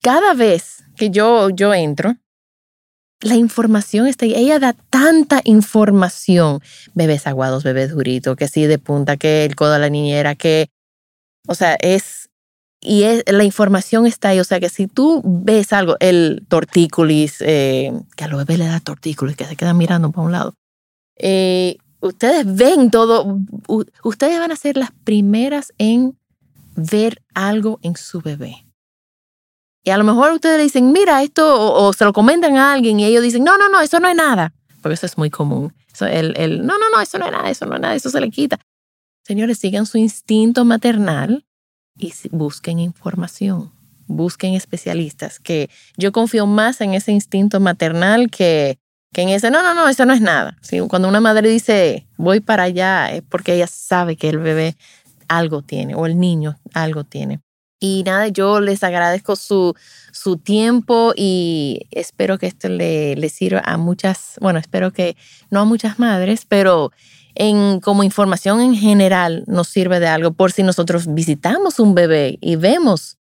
cada 0.00 0.32
vez 0.32 0.82
que 0.96 1.10
yo, 1.10 1.50
yo 1.50 1.74
entro, 1.74 2.16
la 3.20 3.34
información 3.34 4.06
está 4.06 4.24
ahí. 4.24 4.34
Ella 4.34 4.58
da 4.58 4.72
tanta 4.72 5.42
información. 5.44 6.62
Bebés 6.94 7.26
aguados, 7.26 7.64
bebés 7.64 7.90
duritos, 7.90 8.34
que 8.34 8.48
sí 8.48 8.64
de 8.64 8.78
punta, 8.78 9.18
que 9.18 9.44
el 9.44 9.56
codo 9.56 9.74
a 9.74 9.78
la 9.78 9.90
niñera, 9.90 10.36
que, 10.36 10.70
o 11.46 11.54
sea, 11.54 11.76
es, 11.80 12.29
y 12.80 13.02
es, 13.02 13.24
la 13.26 13.44
información 13.44 14.06
está 14.06 14.30
ahí. 14.30 14.40
O 14.40 14.44
sea, 14.44 14.58
que 14.58 14.68
si 14.68 14.86
tú 14.86 15.22
ves 15.24 15.72
algo, 15.72 15.96
el 16.00 16.44
tortícolis, 16.48 17.36
eh, 17.40 17.92
que 18.16 18.24
a 18.24 18.28
los 18.28 18.38
bebés 18.38 18.58
le 18.58 18.66
da 18.66 18.80
tortícolis, 18.80 19.36
que 19.36 19.44
se 19.44 19.56
quedan 19.56 19.76
mirando 19.76 20.10
para 20.10 20.26
un 20.26 20.32
lado. 20.32 20.54
Eh, 21.16 21.76
ustedes 22.00 22.46
ven 22.46 22.90
todo, 22.90 23.38
ustedes 24.02 24.38
van 24.38 24.52
a 24.52 24.56
ser 24.56 24.78
las 24.78 24.90
primeras 25.04 25.74
en 25.76 26.16
ver 26.74 27.22
algo 27.34 27.78
en 27.82 27.96
su 27.96 28.22
bebé. 28.22 28.64
Y 29.82 29.90
a 29.90 29.98
lo 29.98 30.04
mejor 30.04 30.32
ustedes 30.32 30.56
le 30.58 30.64
dicen, 30.64 30.92
mira, 30.92 31.22
esto, 31.22 31.74
o, 31.74 31.92
se 31.92 32.04
lo 32.04 32.12
comentan 32.12 32.56
a 32.56 32.72
alguien 32.72 33.00
y 33.00 33.04
ellos 33.04 33.22
dicen, 33.22 33.44
no, 33.44 33.58
no, 33.58 33.68
no, 33.68 33.80
eso 33.80 34.00
no 34.00 34.08
es 34.08 34.16
nada. 34.16 34.54
Porque 34.82 34.94
eso 34.94 35.06
es 35.06 35.18
muy 35.18 35.30
común. 35.30 35.74
el, 36.00 36.34
el, 36.36 36.66
no, 36.66 36.78
no, 36.78 36.88
no, 36.94 37.00
eso 37.00 37.18
no 37.18 37.26
es 37.26 37.32
nada, 37.32 37.50
eso 37.50 37.66
no 37.66 37.74
es 37.74 37.80
nada, 37.80 37.94
eso 37.94 38.08
se 38.08 38.20
le 38.20 38.30
quita. 38.30 38.58
Señores, 39.22 39.58
sigan 39.58 39.84
su 39.84 39.98
instinto 39.98 40.64
maternal 40.64 41.44
y 42.00 42.12
busquen 42.30 42.78
información, 42.78 43.70
busquen 44.06 44.54
especialistas, 44.54 45.38
que 45.38 45.70
yo 45.96 46.12
confío 46.12 46.46
más 46.46 46.80
en 46.80 46.94
ese 46.94 47.12
instinto 47.12 47.60
maternal 47.60 48.30
que, 48.30 48.78
que 49.12 49.22
en 49.22 49.28
ese, 49.28 49.50
no, 49.50 49.62
no, 49.62 49.74
no, 49.74 49.88
eso 49.88 50.06
no 50.06 50.12
es 50.12 50.20
nada. 50.20 50.56
Cuando 50.88 51.08
una 51.08 51.20
madre 51.20 51.48
dice, 51.48 52.06
voy 52.16 52.40
para 52.40 52.64
allá, 52.64 53.12
es 53.12 53.22
porque 53.22 53.54
ella 53.54 53.66
sabe 53.66 54.16
que 54.16 54.30
el 54.30 54.38
bebé 54.38 54.76
algo 55.28 55.62
tiene 55.62 55.94
o 55.94 56.06
el 56.06 56.18
niño 56.18 56.58
algo 56.74 57.04
tiene. 57.04 57.40
Y 57.82 58.02
nada, 58.04 58.28
yo 58.28 58.60
les 58.60 58.82
agradezco 58.84 59.36
su, 59.36 59.74
su 60.12 60.36
tiempo 60.36 61.14
y 61.16 61.86
espero 61.90 62.38
que 62.38 62.46
esto 62.46 62.68
le, 62.68 63.16
le, 63.16 63.28
sirva 63.30 63.62
a 63.64 63.78
muchas, 63.78 64.36
bueno, 64.40 64.58
espero 64.58 64.92
que 64.92 65.16
no 65.50 65.60
a 65.60 65.64
muchas 65.64 65.98
madres, 65.98 66.44
pero 66.46 66.92
en, 67.40 67.81
como 67.81 68.05
información 68.05 68.61
en 68.61 68.76
general 68.76 69.44
nos 69.46 69.66
sirve 69.66 69.98
de 69.98 70.09
algo 70.09 70.33
por 70.33 70.53
si 70.53 70.62
nosotros 70.62 71.14
visitamos 71.14 71.79
un 71.79 71.94
bebé 71.94 72.37
y 72.42 72.57
vemos 72.57 73.16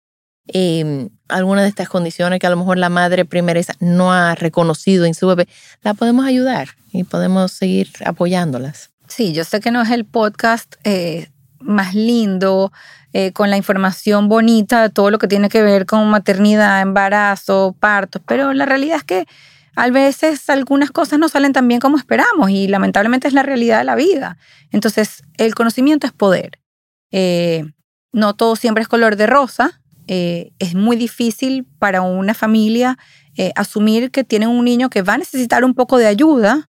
eh, 0.48 1.10
alguna 1.28 1.62
de 1.62 1.70
estas 1.70 1.88
condiciones 1.88 2.40
que 2.40 2.48
a 2.48 2.50
lo 2.50 2.58
mejor 2.58 2.80
la 2.80 2.90
madre 2.90 3.26
primeriza 3.26 3.74
no 3.80 4.12
ha 4.12 4.34
reconocido 4.34 5.06
en 5.06 5.14
su 5.14 5.28
bebé, 5.28 5.48
la 5.84 5.94
podemos 5.94 6.26
ayudar 6.26 6.70
y 6.92 7.04
podemos 7.04 7.52
seguir 7.52 7.90
apoyándolas. 8.06 8.90
Sí, 9.08 9.34
yo 9.34 9.44
sé 9.44 9.60
que 9.60 9.70
no 9.70 9.84
es 9.84 9.92
el 9.92 10.04
podcast 10.04 10.78
eh, 10.84 11.30
más 11.60 11.94
lindo, 11.94 12.72
eh, 13.14 13.34
con 13.34 13.52
la 13.52 13.58
información 13.58 14.30
bonita 14.30 14.82
de 14.82 14.90
todo 14.90 15.12
lo 15.12 15.20
que 15.20 15.28
tiene 15.28 15.48
que 15.48 15.62
ver 15.62 15.86
con 15.86 16.10
maternidad, 16.10 16.82
embarazo, 16.82 17.76
partos, 17.80 18.24
pero 18.28 18.52
la 18.54 18.66
realidad 18.66 18.98
es 18.98 19.04
que 19.04 19.28
a 19.78 19.90
veces 19.90 20.50
algunas 20.50 20.92
cosas 20.92 21.20
no 21.20 21.30
salen 21.30 21.54
tan 21.54 21.68
bien 21.68 21.80
como 21.80 21.98
esperamos 21.98 22.50
y 22.50 22.68
lamentablemente 22.68 23.28
es 23.28 23.34
la 23.34 23.44
realidad 23.44 23.78
de 23.78 23.84
la 23.86 23.96
vida. 23.96 24.38
Entonces, 24.72 25.24
el 25.38 25.56
conocimiento 25.56 26.08
es 26.08 26.13
poder. 26.13 26.60
Eh, 27.12 27.63
no 28.12 28.36
todo 28.36 28.56
siempre 28.56 28.82
es 28.82 28.88
color 28.88 29.16
de 29.16 29.28
rosa. 29.28 29.82
Eh, 30.08 30.52
es 30.60 30.74
muy 30.74 30.98
difícil 30.98 31.66
para 31.80 32.02
una 32.02 32.34
familia 32.34 32.98
asumir 33.56 34.10
que 34.10 34.24
tiene 34.24 34.48
un 34.48 34.66
niño 34.66 34.90
que 34.90 35.04
va 35.04 35.13
a 35.13 35.18
necesitar 35.20 35.63
un 35.63 35.76
poco 35.76 36.00
de 36.00 36.08
ayuda 36.08 36.68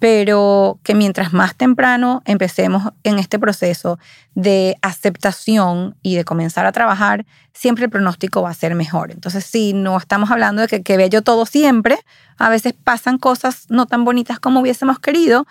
pero 0.00 0.80
que 0.82 0.94
mientras 0.94 1.32
más 1.34 1.54
temprano 1.54 2.22
empecemos 2.24 2.90
en 3.04 3.18
este 3.18 3.38
proceso 3.38 3.98
de 4.34 4.76
aceptación 4.80 5.94
y 6.02 6.16
de 6.16 6.24
comenzar 6.24 6.64
a 6.64 6.72
trabajar, 6.72 7.26
siempre 7.52 7.84
el 7.84 7.90
pronóstico 7.90 8.40
va 8.40 8.50
a 8.50 8.54
ser 8.54 8.74
mejor. 8.74 9.10
Entonces, 9.12 9.44
si 9.44 9.74
no 9.74 9.98
estamos 9.98 10.30
hablando 10.30 10.62
de 10.62 10.68
que, 10.68 10.82
que 10.82 10.96
bello 10.96 11.20
todo 11.20 11.44
siempre, 11.44 11.98
a 12.38 12.48
veces 12.48 12.72
pasan 12.72 13.18
cosas 13.18 13.66
no 13.68 13.84
tan 13.84 14.04
bonitas 14.04 14.40
como 14.40 14.60
hubiésemos 14.60 14.98
querido, 14.98 15.46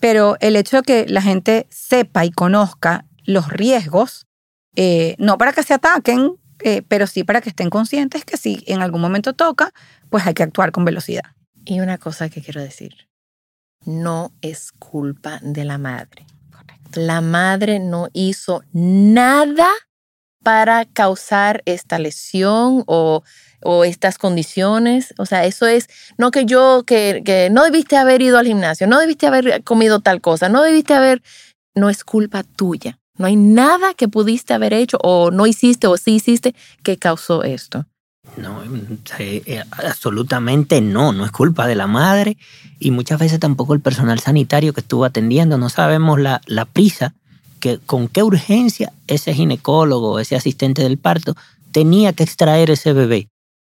pero 0.00 0.38
el 0.40 0.56
hecho 0.56 0.78
de 0.78 0.82
que 0.82 1.06
la 1.06 1.20
gente 1.20 1.66
sepa 1.68 2.24
y 2.24 2.30
conozca 2.30 3.04
los 3.24 3.48
riesgos, 3.48 4.26
eh, 4.76 5.14
no 5.18 5.36
para 5.36 5.52
que 5.52 5.62
se 5.62 5.74
ataquen, 5.74 6.36
eh, 6.62 6.82
pero 6.88 7.06
sí 7.06 7.22
para 7.22 7.42
que 7.42 7.50
estén 7.50 7.68
conscientes 7.68 8.24
que 8.24 8.38
si 8.38 8.64
en 8.66 8.80
algún 8.80 9.02
momento 9.02 9.34
toca, 9.34 9.74
pues 10.08 10.26
hay 10.26 10.32
que 10.32 10.42
actuar 10.42 10.72
con 10.72 10.86
velocidad. 10.86 11.24
Y 11.66 11.80
una 11.80 11.98
cosa 11.98 12.30
que 12.30 12.40
quiero 12.40 12.62
decir, 12.62 13.09
no 13.84 14.32
es 14.42 14.72
culpa 14.72 15.38
de 15.42 15.64
la 15.64 15.78
madre. 15.78 16.26
La 16.94 17.20
madre 17.20 17.78
no 17.78 18.08
hizo 18.12 18.62
nada 18.72 19.68
para 20.42 20.84
causar 20.86 21.62
esta 21.66 21.98
lesión 21.98 22.82
o, 22.86 23.22
estas 23.84 24.16
condiciones. 24.18 25.14
O 25.18 25.26
sea, 25.26 25.44
eso 25.44 25.66
es, 25.66 25.88
no 26.16 26.30
que 26.30 26.46
yo, 26.46 26.84
que, 26.86 27.22
que 27.24 27.50
no 27.50 27.64
debiste 27.64 27.96
haber 27.96 28.22
ido 28.22 28.38
al 28.38 28.46
gimnasio, 28.46 28.86
no 28.86 28.98
debiste 28.98 29.26
haber 29.26 29.62
comido 29.64 30.00
tal 30.00 30.20
cosa, 30.20 30.48
no 30.48 30.62
debiste 30.62 30.94
haber, 30.94 31.22
no 31.74 31.90
es 31.90 32.02
culpa 32.04 32.42
tuya. 32.42 32.98
No 33.18 33.26
hay 33.26 33.36
nada 33.36 33.92
que 33.92 34.08
pudiste 34.08 34.54
haber 34.54 34.72
hecho 34.72 34.96
o 35.02 35.30
no 35.30 35.46
hiciste 35.46 35.86
o 35.86 35.98
sí 35.98 36.12
hiciste 36.14 36.54
que 36.82 36.96
causó 36.96 37.44
esto. 37.44 37.84
No, 38.36 38.62
eh, 39.18 39.62
absolutamente 39.70 40.80
no, 40.80 41.12
no 41.12 41.24
es 41.24 41.30
culpa 41.30 41.66
de 41.66 41.74
la 41.74 41.86
madre 41.86 42.36
y 42.78 42.90
muchas 42.90 43.18
veces 43.18 43.40
tampoco 43.40 43.74
el 43.74 43.80
personal 43.80 44.20
sanitario 44.20 44.72
que 44.72 44.80
estuvo 44.80 45.04
atendiendo. 45.04 45.58
No 45.58 45.68
sabemos 45.68 46.18
la, 46.20 46.40
la 46.46 46.64
prisa, 46.64 47.14
que, 47.60 47.78
con 47.78 48.08
qué 48.08 48.22
urgencia 48.22 48.92
ese 49.06 49.34
ginecólogo, 49.34 50.18
ese 50.18 50.36
asistente 50.36 50.82
del 50.82 50.98
parto 50.98 51.36
tenía 51.72 52.12
que 52.12 52.24
extraer 52.24 52.70
ese 52.70 52.92
bebé. 52.92 53.28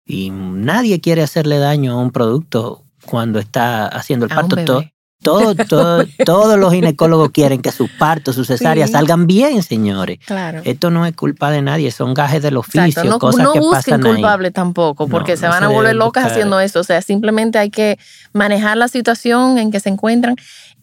Y 0.05 0.29
nadie 0.31 1.01
quiere 1.01 1.23
hacerle 1.23 1.59
daño 1.59 1.93
a 1.93 2.01
un 2.01 2.11
producto 2.11 2.83
cuando 3.05 3.39
está 3.39 3.87
haciendo 3.87 4.25
el 4.25 4.33
parto. 4.33 4.55
Todo, 4.65 4.83
todo, 5.21 5.55
todo, 5.69 6.05
todos 6.25 6.59
los 6.59 6.73
ginecólogos 6.73 7.31
quieren 7.31 7.61
que 7.61 7.71
sus 7.71 7.89
partos, 7.89 8.35
sus 8.35 8.47
cesáreas 8.47 8.91
salgan 8.91 9.27
bien, 9.27 9.63
señores. 9.63 10.19
Claro. 10.25 10.61
Esto 10.63 10.89
no 10.91 11.05
es 11.05 11.15
culpa 11.15 11.51
de 11.51 11.61
nadie, 11.61 11.91
son 11.91 12.13
gajes 12.13 12.41
del 12.41 12.57
oficio, 12.57 13.03
no, 13.03 13.19
cosas 13.19 13.43
no 13.43 13.53
que 13.53 13.59
busquen 13.59 14.01
culpable 14.01 14.51
tampoco, 14.51 15.07
porque 15.07 15.37
se 15.37 15.47
van 15.47 15.63
a 15.63 15.69
volver 15.69 15.95
locas 15.95 16.31
haciendo 16.31 16.59
eso. 16.59 16.79
O 16.79 16.83
sea, 16.83 17.01
simplemente 17.01 17.57
hay 17.57 17.69
que 17.69 17.97
manejar 18.33 18.77
la 18.77 18.87
situación 18.87 19.57
en 19.57 19.71
que 19.71 19.79
se 19.79 19.89
encuentran. 19.89 20.35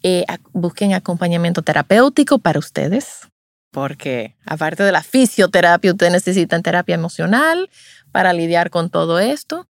Eh, 0.05 0.25
busquen 0.51 0.93
acompañamiento 0.93 1.61
terapéutico 1.61 2.37
para 2.37 2.59
ustedes, 2.59 3.21
porque 3.71 4.35
aparte 4.45 4.83
de 4.83 4.91
la 4.91 5.01
fisioterapia, 5.01 5.91
ustedes 5.91 6.11
necesitan 6.11 6.61
terapia 6.61 6.95
emocional 6.95 7.69
para 8.11 8.33
lidiar 8.33 8.69
con 8.69 8.89
todo 8.89 9.19
esto. 9.19 9.65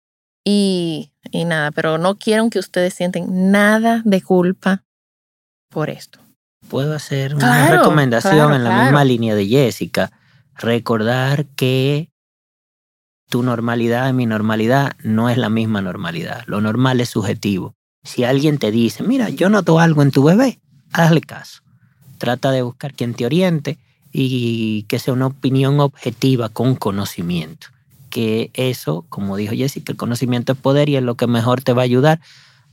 Y, 0.44 1.12
y 1.30 1.44
nada, 1.44 1.70
pero 1.70 1.98
no 1.98 2.16
quiero 2.16 2.48
que 2.50 2.58
ustedes 2.58 2.94
sienten 2.94 3.50
nada 3.50 4.02
de 4.04 4.22
culpa 4.22 4.84
por 5.68 5.90
esto. 5.90 6.18
Puedo 6.68 6.94
hacer 6.94 7.34
una 7.34 7.68
recomendación 7.70 8.54
en 8.54 8.64
la 8.64 8.84
misma 8.84 9.04
línea 9.04 9.34
de 9.34 9.46
Jessica. 9.46 10.12
Recordar 10.56 11.46
que 11.46 12.10
tu 13.28 13.42
normalidad 13.42 14.08
y 14.10 14.12
mi 14.12 14.26
normalidad 14.26 14.92
no 15.02 15.30
es 15.30 15.38
la 15.38 15.48
misma 15.48 15.80
normalidad. 15.80 16.44
Lo 16.46 16.60
normal 16.60 17.00
es 17.00 17.10
subjetivo. 17.10 17.74
Si 18.04 18.24
alguien 18.24 18.58
te 18.58 18.70
dice, 18.70 19.02
mira, 19.02 19.28
yo 19.28 19.48
noto 19.48 19.80
algo 19.80 20.02
en 20.02 20.10
tu 20.10 20.24
bebé, 20.24 20.60
hazle 20.92 21.20
caso. 21.20 21.62
Trata 22.18 22.50
de 22.50 22.62
buscar 22.62 22.94
quien 22.94 23.14
te 23.14 23.26
oriente 23.26 23.78
y 24.12 24.84
que 24.84 24.98
sea 24.98 25.14
una 25.14 25.26
opinión 25.26 25.80
objetiva 25.80 26.48
con 26.48 26.74
conocimiento 26.76 27.68
que 28.12 28.50
eso, 28.52 29.06
como 29.08 29.38
dijo 29.38 29.54
Jessica, 29.54 29.90
el 29.90 29.96
conocimiento 29.96 30.52
es 30.52 30.58
poder 30.58 30.90
y 30.90 30.96
es 30.96 31.02
lo 31.02 31.16
que 31.16 31.26
mejor 31.26 31.62
te 31.62 31.72
va 31.72 31.80
a 31.80 31.84
ayudar 31.84 32.20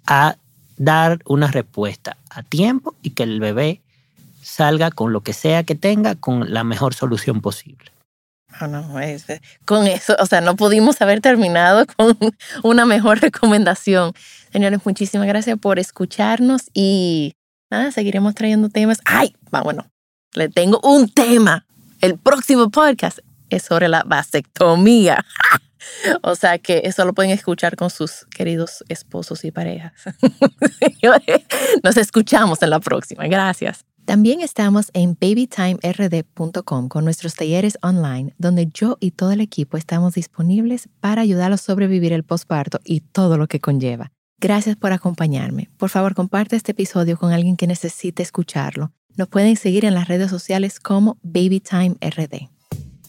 a 0.05 0.35
dar 0.75 1.19
una 1.25 1.47
respuesta 1.47 2.17
a 2.29 2.43
tiempo 2.43 2.93
y 3.01 3.11
que 3.11 3.23
el 3.23 3.39
bebé 3.39 3.81
salga 4.43 4.91
con 4.91 5.13
lo 5.13 5.21
que 5.21 5.31
sea 5.31 5.63
que 5.63 5.75
tenga 5.75 6.15
con 6.15 6.53
la 6.53 6.65
mejor 6.65 6.93
solución 6.93 7.39
posible. 7.39 7.91
Ah, 8.51 8.67
no, 8.67 8.99
es, 8.99 9.27
con 9.63 9.87
eso, 9.87 10.17
o 10.19 10.25
sea, 10.25 10.41
no 10.41 10.57
pudimos 10.57 11.01
haber 11.01 11.21
terminado 11.21 11.85
con 11.97 12.17
una 12.63 12.85
mejor 12.85 13.21
recomendación. 13.21 14.11
Señores, 14.51 14.81
muchísimas 14.83 15.27
gracias 15.27 15.57
por 15.57 15.79
escucharnos 15.79 16.63
y 16.73 17.33
nada, 17.71 17.91
seguiremos 17.91 18.35
trayendo 18.35 18.67
temas. 18.67 18.99
Ay, 19.05 19.33
bueno, 19.51 19.85
le 20.33 20.49
tengo 20.49 20.81
un 20.83 21.07
tema. 21.07 21.65
El 22.01 22.17
próximo 22.17 22.69
podcast 22.69 23.19
es 23.49 23.63
sobre 23.63 23.87
la 23.87 24.03
vasectomía. 24.03 25.25
o 26.21 26.35
sea 26.35 26.57
que 26.59 26.81
eso 26.85 27.05
lo 27.05 27.13
pueden 27.13 27.31
escuchar 27.31 27.75
con 27.75 27.89
sus 27.89 28.25
queridos 28.25 28.83
esposos 28.89 29.43
y 29.45 29.51
parejas. 29.51 29.93
Nos 31.83 31.97
escuchamos 31.97 32.61
en 32.61 32.69
la 32.69 32.79
próxima. 32.79 33.27
Gracias. 33.27 33.85
También 34.05 34.41
estamos 34.41 34.89
en 34.93 35.15
babytimerd.com 35.21 36.87
con 36.87 37.05
nuestros 37.05 37.35
talleres 37.35 37.77
online, 37.83 38.33
donde 38.39 38.67
yo 38.73 38.97
y 38.99 39.11
todo 39.11 39.31
el 39.31 39.39
equipo 39.39 39.77
estamos 39.77 40.15
disponibles 40.15 40.89
para 40.99 41.21
ayudarlos 41.21 41.61
a 41.61 41.65
sobrevivir 41.65 42.13
el 42.13 42.23
posparto 42.23 42.79
y 42.83 43.01
todo 43.01 43.37
lo 43.37 43.47
que 43.47 43.59
conlleva. 43.59 44.11
Gracias 44.39 44.77
por 44.77 44.93
acompañarme. 44.93 45.69
Por 45.77 45.89
favor, 45.89 46.15
comparte 46.15 46.55
este 46.55 46.71
episodio 46.71 47.17
con 47.19 47.33
alguien 47.33 47.55
que 47.55 47.67
necesite 47.67 48.23
escucharlo. 48.23 48.91
Nos 49.15 49.27
pueden 49.27 49.55
seguir 49.57 49.85
en 49.85 49.93
las 49.93 50.07
redes 50.07 50.31
sociales 50.31 50.79
como 50.79 51.19
BabyTimeRD. 51.21 52.49